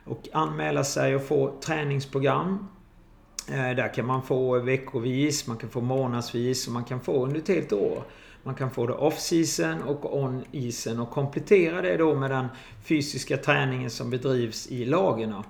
och 0.05 0.29
anmäla 0.33 0.85
sig 0.85 1.17
och 1.17 1.23
få 1.23 1.55
träningsprogram. 1.65 2.69
Eh, 3.49 3.77
där 3.77 3.95
kan 3.95 4.07
man 4.07 4.23
få 4.23 4.59
veckovis, 4.59 5.47
man 5.47 5.57
kan 5.57 5.71
få 5.71 5.81
månadsvis 5.81 6.67
och 6.67 6.73
man 6.73 6.85
kan 6.85 7.01
få 7.01 7.25
under 7.25 7.39
ett 7.39 7.49
helt 7.49 7.73
år. 7.73 8.03
Man 8.43 8.55
kan 8.55 8.71
få 8.71 8.87
det 8.87 8.95
off-season 8.95 9.83
och 9.83 10.23
on-isen 10.23 11.01
och 11.01 11.11
komplettera 11.11 11.83
det 11.83 11.97
då 11.97 12.15
med 12.15 12.31
den 12.31 12.47
fysiska 12.85 13.37
träningen 13.37 13.91
som 13.91 14.11
bedrivs 14.11 14.67
i 14.67 14.85
lagerna. 14.85 15.45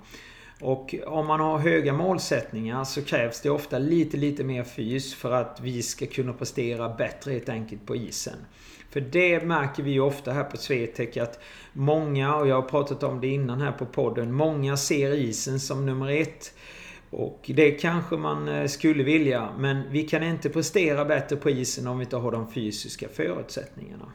Och 0.61 0.95
om 1.05 1.27
man 1.27 1.39
har 1.39 1.57
höga 1.57 1.93
målsättningar 1.93 2.83
så 2.83 3.01
krävs 3.01 3.41
det 3.41 3.49
ofta 3.49 3.79
lite, 3.79 4.17
lite 4.17 4.43
mer 4.43 4.63
fys 4.63 5.15
för 5.15 5.31
att 5.31 5.59
vi 5.61 5.81
ska 5.81 6.05
kunna 6.05 6.33
prestera 6.33 6.89
bättre 6.89 7.31
helt 7.31 7.49
enkelt 7.49 7.85
på 7.85 7.95
isen. 7.95 8.37
För 8.89 9.01
det 9.01 9.45
märker 9.45 9.83
vi 9.83 9.91
ju 9.91 9.99
ofta 9.99 10.31
här 10.31 10.43
på 10.43 10.57
Swetec 10.57 11.17
att 11.17 11.39
många, 11.73 12.35
och 12.35 12.47
jag 12.47 12.55
har 12.55 12.69
pratat 12.69 13.03
om 13.03 13.21
det 13.21 13.27
innan 13.27 13.61
här 13.61 13.71
på 13.71 13.85
podden, 13.85 14.33
många 14.33 14.77
ser 14.77 15.15
isen 15.15 15.59
som 15.59 15.85
nummer 15.85 16.21
ett. 16.21 16.53
Och 17.13 17.51
det 17.55 17.71
kanske 17.71 18.17
man 18.17 18.47
eh, 18.47 18.67
skulle 18.67 19.03
vilja, 19.03 19.49
men 19.57 19.91
vi 19.91 20.03
kan 20.03 20.23
inte 20.23 20.49
prestera 20.49 21.05
bättre 21.05 21.35
på 21.35 21.49
isen 21.49 21.87
om 21.87 21.97
vi 21.97 22.03
inte 22.03 22.15
har 22.15 22.31
de 22.31 22.51
fysiska 22.51 23.07
förutsättningarna. 23.09 24.11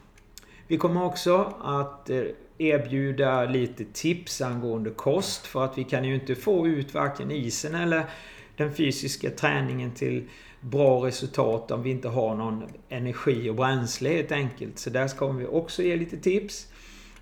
Vi 0.67 0.77
kommer 0.77 1.05
också 1.05 1.53
att 1.61 2.11
eh, 2.11 2.23
erbjuda 2.59 3.45
lite 3.45 3.85
tips 3.85 4.41
angående 4.41 4.91
kost 4.91 5.47
för 5.47 5.65
att 5.65 5.79
vi 5.79 5.85
kan 5.85 6.05
ju 6.05 6.15
inte 6.15 6.35
få 6.35 6.67
ut 6.67 6.95
varken 6.95 7.31
isen 7.31 7.75
eller 7.75 8.05
den 8.57 8.75
fysiska 8.75 9.31
träningen 9.31 9.91
till 9.91 10.29
bra 10.61 11.07
resultat 11.07 11.71
om 11.71 11.83
vi 11.83 11.91
inte 11.91 12.09
har 12.09 12.35
någon 12.35 12.63
energi 12.89 13.51
och 13.51 13.55
bränsle 13.55 14.11
helt 14.11 14.33
enkelt. 14.33 14.79
Så 14.79 14.91
där 14.91 15.09
kommer 15.17 15.41
vi 15.41 15.47
också 15.47 15.83
ge 15.83 15.97
lite 15.97 16.17
tips. 16.17 16.73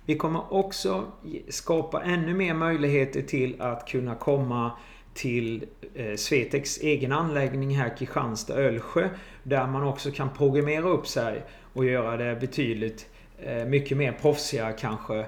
Vi 0.05 0.15
kommer 0.15 0.53
också 0.53 1.11
skapa 1.49 2.03
ännu 2.03 2.33
mer 2.33 2.53
möjligheter 2.53 3.21
till 3.21 3.61
att 3.61 3.87
kunna 3.87 4.15
komma 4.15 4.71
till 5.17 5.65
eh, 5.95 6.15
Svetex 6.15 6.77
egen 6.77 7.11
anläggning 7.11 7.75
här 7.75 7.97
Kristianstad 7.97 8.53
Ölsjö. 8.53 9.09
Där 9.43 9.67
man 9.67 9.83
också 9.83 10.11
kan 10.11 10.29
programmera 10.37 10.89
upp 10.89 11.07
sig 11.07 11.43
och 11.73 11.85
göra 11.85 12.17
det 12.17 12.39
betydligt 12.39 13.09
eh, 13.39 13.65
mycket 13.65 13.97
mer 13.97 14.11
proffsigare 14.11 14.73
kanske 14.73 15.25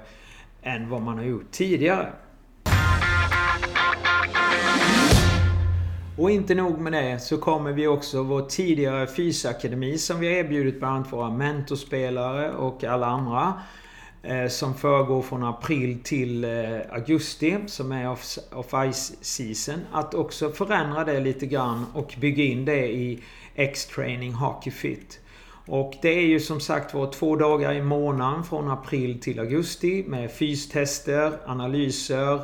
än 0.62 0.88
vad 0.88 1.02
man 1.02 1.18
har 1.18 1.24
gjort 1.24 1.50
tidigare. 1.50 2.12
Och 6.18 6.30
inte 6.30 6.54
nog 6.54 6.78
med 6.78 6.92
det 6.92 7.18
så 7.18 7.38
kommer 7.38 7.72
vi 7.72 7.86
också 7.86 8.22
vår 8.22 8.42
tidigare 8.42 9.06
fysakademi 9.06 9.98
som 9.98 10.20
vi 10.20 10.26
har 10.26 10.34
erbjudit 10.34 10.78
bland 10.78 10.96
annat 10.96 11.12
våra 11.12 11.30
mentorspelare 11.30 12.52
och 12.52 12.84
alla 12.84 13.06
andra. 13.06 13.54
Eh, 14.22 14.48
som 14.48 14.74
föregår 14.74 15.22
från 15.22 15.44
april 15.44 15.98
till 16.02 16.44
eh, 16.44 16.80
augusti 16.90 17.56
som 17.66 17.92
är 17.92 18.06
off-ice 18.50 19.14
season. 19.20 19.80
Att 19.92 20.14
också 20.14 20.50
förändra 20.50 21.04
det 21.04 21.20
lite 21.20 21.46
grann 21.46 21.86
och 21.94 22.14
bygga 22.20 22.44
in 22.44 22.64
det 22.64 22.88
i 22.88 23.22
X-training 23.54 24.32
Hockey 24.32 24.70
Fit. 24.70 25.20
Och 25.66 25.94
det 26.02 26.08
är 26.08 26.26
ju 26.26 26.40
som 26.40 26.60
sagt 26.60 26.94
var 26.94 27.12
två 27.12 27.36
dagar 27.36 27.72
i 27.72 27.82
månaden 27.82 28.44
från 28.44 28.70
april 28.70 29.20
till 29.20 29.40
augusti 29.40 30.04
med 30.08 30.30
fystester, 30.30 31.32
analyser, 31.46 32.34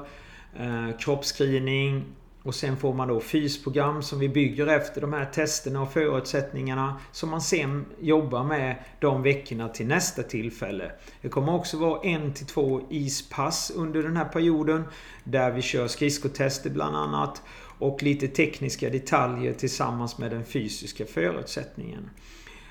eh, 0.59 0.99
kroppsscreening 0.99 2.05
och 2.47 2.55
sen 2.55 2.77
får 2.77 2.95
man 2.95 3.09
då 3.09 3.21
fysprogram 3.21 4.03
som 4.03 4.19
vi 4.19 4.29
bygger 4.29 4.67
efter 4.67 5.01
de 5.01 5.13
här 5.13 5.25
testerna 5.25 5.83
och 5.83 5.93
förutsättningarna 5.93 7.01
som 7.13 7.31
man 7.31 7.41
sen 7.41 7.85
jobbar 8.01 8.45
med 8.45 8.77
de 9.01 9.23
veckorna 9.23 9.69
till 9.69 9.87
nästa 9.87 10.23
tillfälle. 10.23 10.93
Det 11.23 11.29
kommer 11.29 11.55
också 11.55 11.77
vara 11.77 12.03
en 12.03 12.33
till 12.33 12.47
två 12.47 12.81
ispass 12.91 13.73
under 13.77 14.03
den 14.03 14.17
här 14.17 14.25
perioden 14.25 14.85
där 15.25 15.51
vi 15.51 15.63
kör 15.63 15.87
skridskotester 15.87 16.71
bland 16.71 16.97
annat 16.97 17.43
och 17.79 18.03
lite 18.03 18.29
tekniska 18.29 18.91
detaljer 18.91 19.53
tillsammans 19.53 20.19
med 20.19 20.31
den 20.31 20.45
fysiska 20.45 21.07
förutsättningen. 21.07 22.11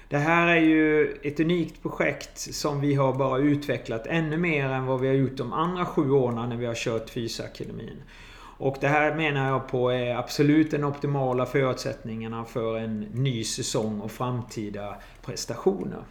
Det 0.10 0.18
här 0.18 0.48
är 0.48 0.62
ju 0.62 1.18
ett 1.24 1.40
unikt 1.40 1.82
projekt 1.82 2.38
som 2.38 2.82
vi 2.82 2.94
har 2.94 3.14
bara 3.14 3.40
utvecklat 3.40 4.08
ännu 4.08 4.38
mer 4.38 4.70
än 4.70 4.86
vad 4.86 5.02
vi 5.02 5.08
har 5.08 5.16
gjort 5.16 5.38
de 5.38 5.54
andra 5.54 5.86
sju 5.86 6.12
åren 6.12 6.50
när 6.50 6.58
vi 6.58 6.66
har 6.66 6.76
kört 6.76 7.10
Fysakademin. 7.10 8.02
Och 8.58 8.78
det 8.82 8.88
här 8.88 9.16
menar 9.16 9.50
jag 9.50 9.68
på 9.68 9.90
är 9.90 10.16
absolut 10.16 10.72
den 10.72 10.84
optimala 10.84 11.46
förutsättningarna 11.46 12.46
för 12.46 12.78
en 12.78 13.00
ny 13.00 13.44
säsong 13.44 14.02
och 14.02 14.12
framtida 14.12 14.96
prestationer. 15.26 16.04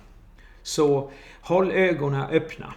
Så 0.63 1.11
håll 1.41 1.71
ögonen 1.71 2.31
öppna. 2.31 2.75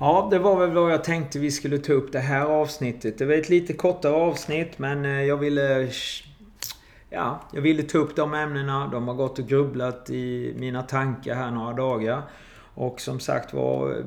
Ja, 0.00 0.28
det 0.30 0.38
var 0.38 0.56
väl 0.56 0.70
vad 0.70 0.92
jag 0.92 1.04
tänkte 1.04 1.38
vi 1.38 1.50
skulle 1.50 1.78
ta 1.78 1.92
upp 1.92 2.12
det 2.12 2.18
här 2.18 2.44
avsnittet. 2.46 3.18
Det 3.18 3.24
var 3.24 3.34
ett 3.34 3.48
lite 3.48 3.72
kortare 3.72 4.12
avsnitt 4.12 4.78
men 4.78 5.04
eh, 5.04 5.22
jag 5.22 5.36
ville... 5.36 5.90
Ja, 7.10 7.40
jag 7.52 7.60
ville 7.62 7.82
ta 7.82 7.98
upp 7.98 8.16
de 8.16 8.34
ämnena. 8.34 8.88
De 8.92 9.08
har 9.08 9.14
gått 9.14 9.38
och 9.38 9.48
grubblat 9.48 10.10
i 10.10 10.54
mina 10.58 10.82
tankar 10.82 11.34
här 11.34 11.50
några 11.50 11.72
dagar. 11.72 12.22
Och 12.74 13.00
som 13.00 13.20
sagt 13.20 13.54
var, 13.54 14.04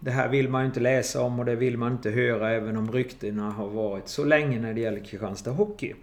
det 0.00 0.10
här 0.10 0.28
vill 0.28 0.48
man 0.48 0.62
ju 0.62 0.66
inte 0.66 0.80
läsa 0.80 1.22
om 1.22 1.38
och 1.38 1.44
det 1.44 1.56
vill 1.56 1.78
man 1.78 1.92
inte 1.92 2.10
höra 2.10 2.50
även 2.50 2.76
om 2.76 2.92
ryktena 2.92 3.50
har 3.50 3.68
varit 3.68 4.08
så 4.08 4.24
länge 4.24 4.58
när 4.58 4.74
det 4.74 4.80
gäller 4.80 5.04
Kristianstad 5.04 5.50
Hockey. 5.50 5.94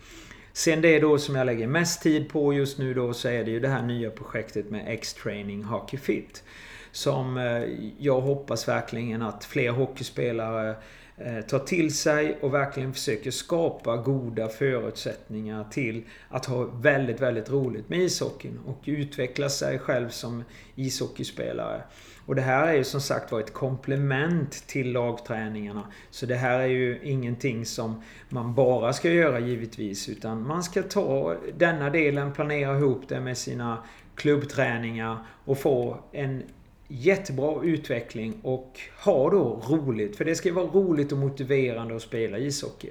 Sen 0.53 0.81
det 0.81 0.99
då 0.99 1.17
som 1.17 1.35
jag 1.35 1.45
lägger 1.45 1.67
mest 1.67 2.01
tid 2.01 2.29
på 2.29 2.53
just 2.53 2.77
nu 2.77 2.93
då 2.93 3.13
så 3.13 3.27
är 3.27 3.43
det 3.43 3.51
ju 3.51 3.59
det 3.59 3.67
här 3.67 3.81
nya 3.81 4.09
projektet 4.09 4.69
med 4.69 4.83
X-Training 4.87 5.63
Hockey 5.63 5.97
Fit. 5.97 6.43
Som 6.91 7.37
eh, 7.37 7.63
jag 7.97 8.21
hoppas 8.21 8.67
verkligen 8.67 9.21
att 9.21 9.45
fler 9.45 9.71
hockeyspelare 9.71 10.75
Eh, 11.25 11.41
tar 11.41 11.59
till 11.59 11.95
sig 11.95 12.37
och 12.41 12.53
verkligen 12.53 12.93
försöker 12.93 13.31
skapa 13.31 13.97
goda 13.97 14.47
förutsättningar 14.47 15.65
till 15.71 16.03
att 16.29 16.45
ha 16.45 16.63
väldigt, 16.63 17.21
väldigt 17.21 17.49
roligt 17.49 17.89
med 17.89 17.99
ishockeyn 17.99 18.59
och 18.65 18.79
utveckla 18.85 19.49
sig 19.49 19.79
själv 19.79 20.09
som 20.09 20.43
ishockeyspelare. 20.75 21.81
Och 22.25 22.35
det 22.35 22.41
här 22.41 22.67
är 22.67 22.73
ju 22.73 22.83
som 22.83 23.01
sagt 23.01 23.31
var 23.31 23.39
ett 23.39 23.53
komplement 23.53 24.67
till 24.67 24.91
lagträningarna. 24.91 25.87
Så 26.09 26.25
det 26.25 26.35
här 26.35 26.59
är 26.59 26.67
ju 26.67 26.99
ingenting 27.03 27.65
som 27.65 28.01
man 28.29 28.55
bara 28.55 28.93
ska 28.93 29.09
göra 29.09 29.39
givetvis. 29.39 30.09
Utan 30.09 30.47
man 30.47 30.63
ska 30.63 30.83
ta 30.83 31.35
denna 31.57 31.89
delen, 31.89 32.33
planera 32.33 32.77
ihop 32.77 33.01
det 33.07 33.19
med 33.19 33.37
sina 33.37 33.77
klubbträningar 34.15 35.17
och 35.45 35.57
få 35.57 35.97
en 36.11 36.43
jättebra 36.87 37.63
utveckling 37.63 38.33
och 38.43 38.79
ha 39.03 39.29
då 39.29 39.61
roligt. 39.69 40.15
För 40.15 40.25
det 40.25 40.35
ska 40.35 40.49
ju 40.49 40.55
vara 40.55 40.65
roligt 40.65 41.11
och 41.11 41.17
motiverande 41.17 41.95
att 41.95 42.01
spela 42.01 42.37
ishockey. 42.37 42.89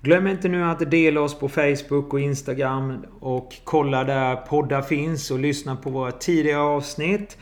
Glöm 0.00 0.26
inte 0.26 0.48
nu 0.48 0.64
att 0.64 0.90
dela 0.90 1.20
oss 1.20 1.38
på 1.38 1.48
Facebook 1.48 2.12
och 2.12 2.20
Instagram 2.20 3.04
och 3.20 3.54
kolla 3.64 4.04
där 4.04 4.36
poddar 4.36 4.82
finns 4.82 5.30
och 5.30 5.38
lyssna 5.38 5.76
på 5.76 5.90
våra 5.90 6.12
tidigare 6.12 6.60
avsnitt. 6.60 7.38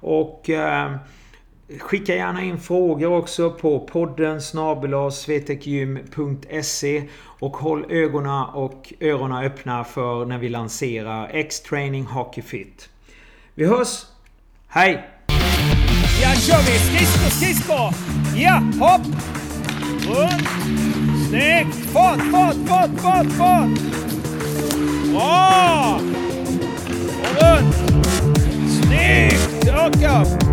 Och 0.00 0.50
eh, 0.50 0.96
Skicka 1.78 2.14
gärna 2.14 2.42
in 2.42 2.58
frågor 2.58 3.12
också 3.12 3.50
på 3.50 3.80
podden 3.80 4.40
svetekgym.se 5.12 7.02
och 7.38 7.56
håll 7.56 7.84
ögonen 7.88 8.44
och 8.44 8.92
öronen 9.00 9.44
öppna 9.44 9.84
för 9.84 10.24
när 10.24 10.38
vi 10.38 10.48
lanserar 10.48 11.30
X-Training 11.32 12.04
Hockey 12.04 12.42
Fit. 12.42 12.88
Vi 13.54 13.66
hörs! 13.66 14.06
Hej! 14.68 15.08
Ja, 16.22 16.34
kör 16.34 16.58
vi! 16.58 16.78
Skridsko, 16.78 17.30
skridsko! 17.30 17.74
Ja, 18.36 18.62
hopp! 18.80 19.06
Runt! 20.06 20.48
Snyggt! 21.28 21.74
Fart, 21.92 22.20
fart, 22.32 22.56
fart, 22.68 22.90
fart, 23.00 23.26
fart! 23.26 23.70
Bra! 25.12 26.00
Och 27.20 27.42
runt! 27.42 27.74
Snyggt! 28.70 29.66
Jakob! 29.66 30.49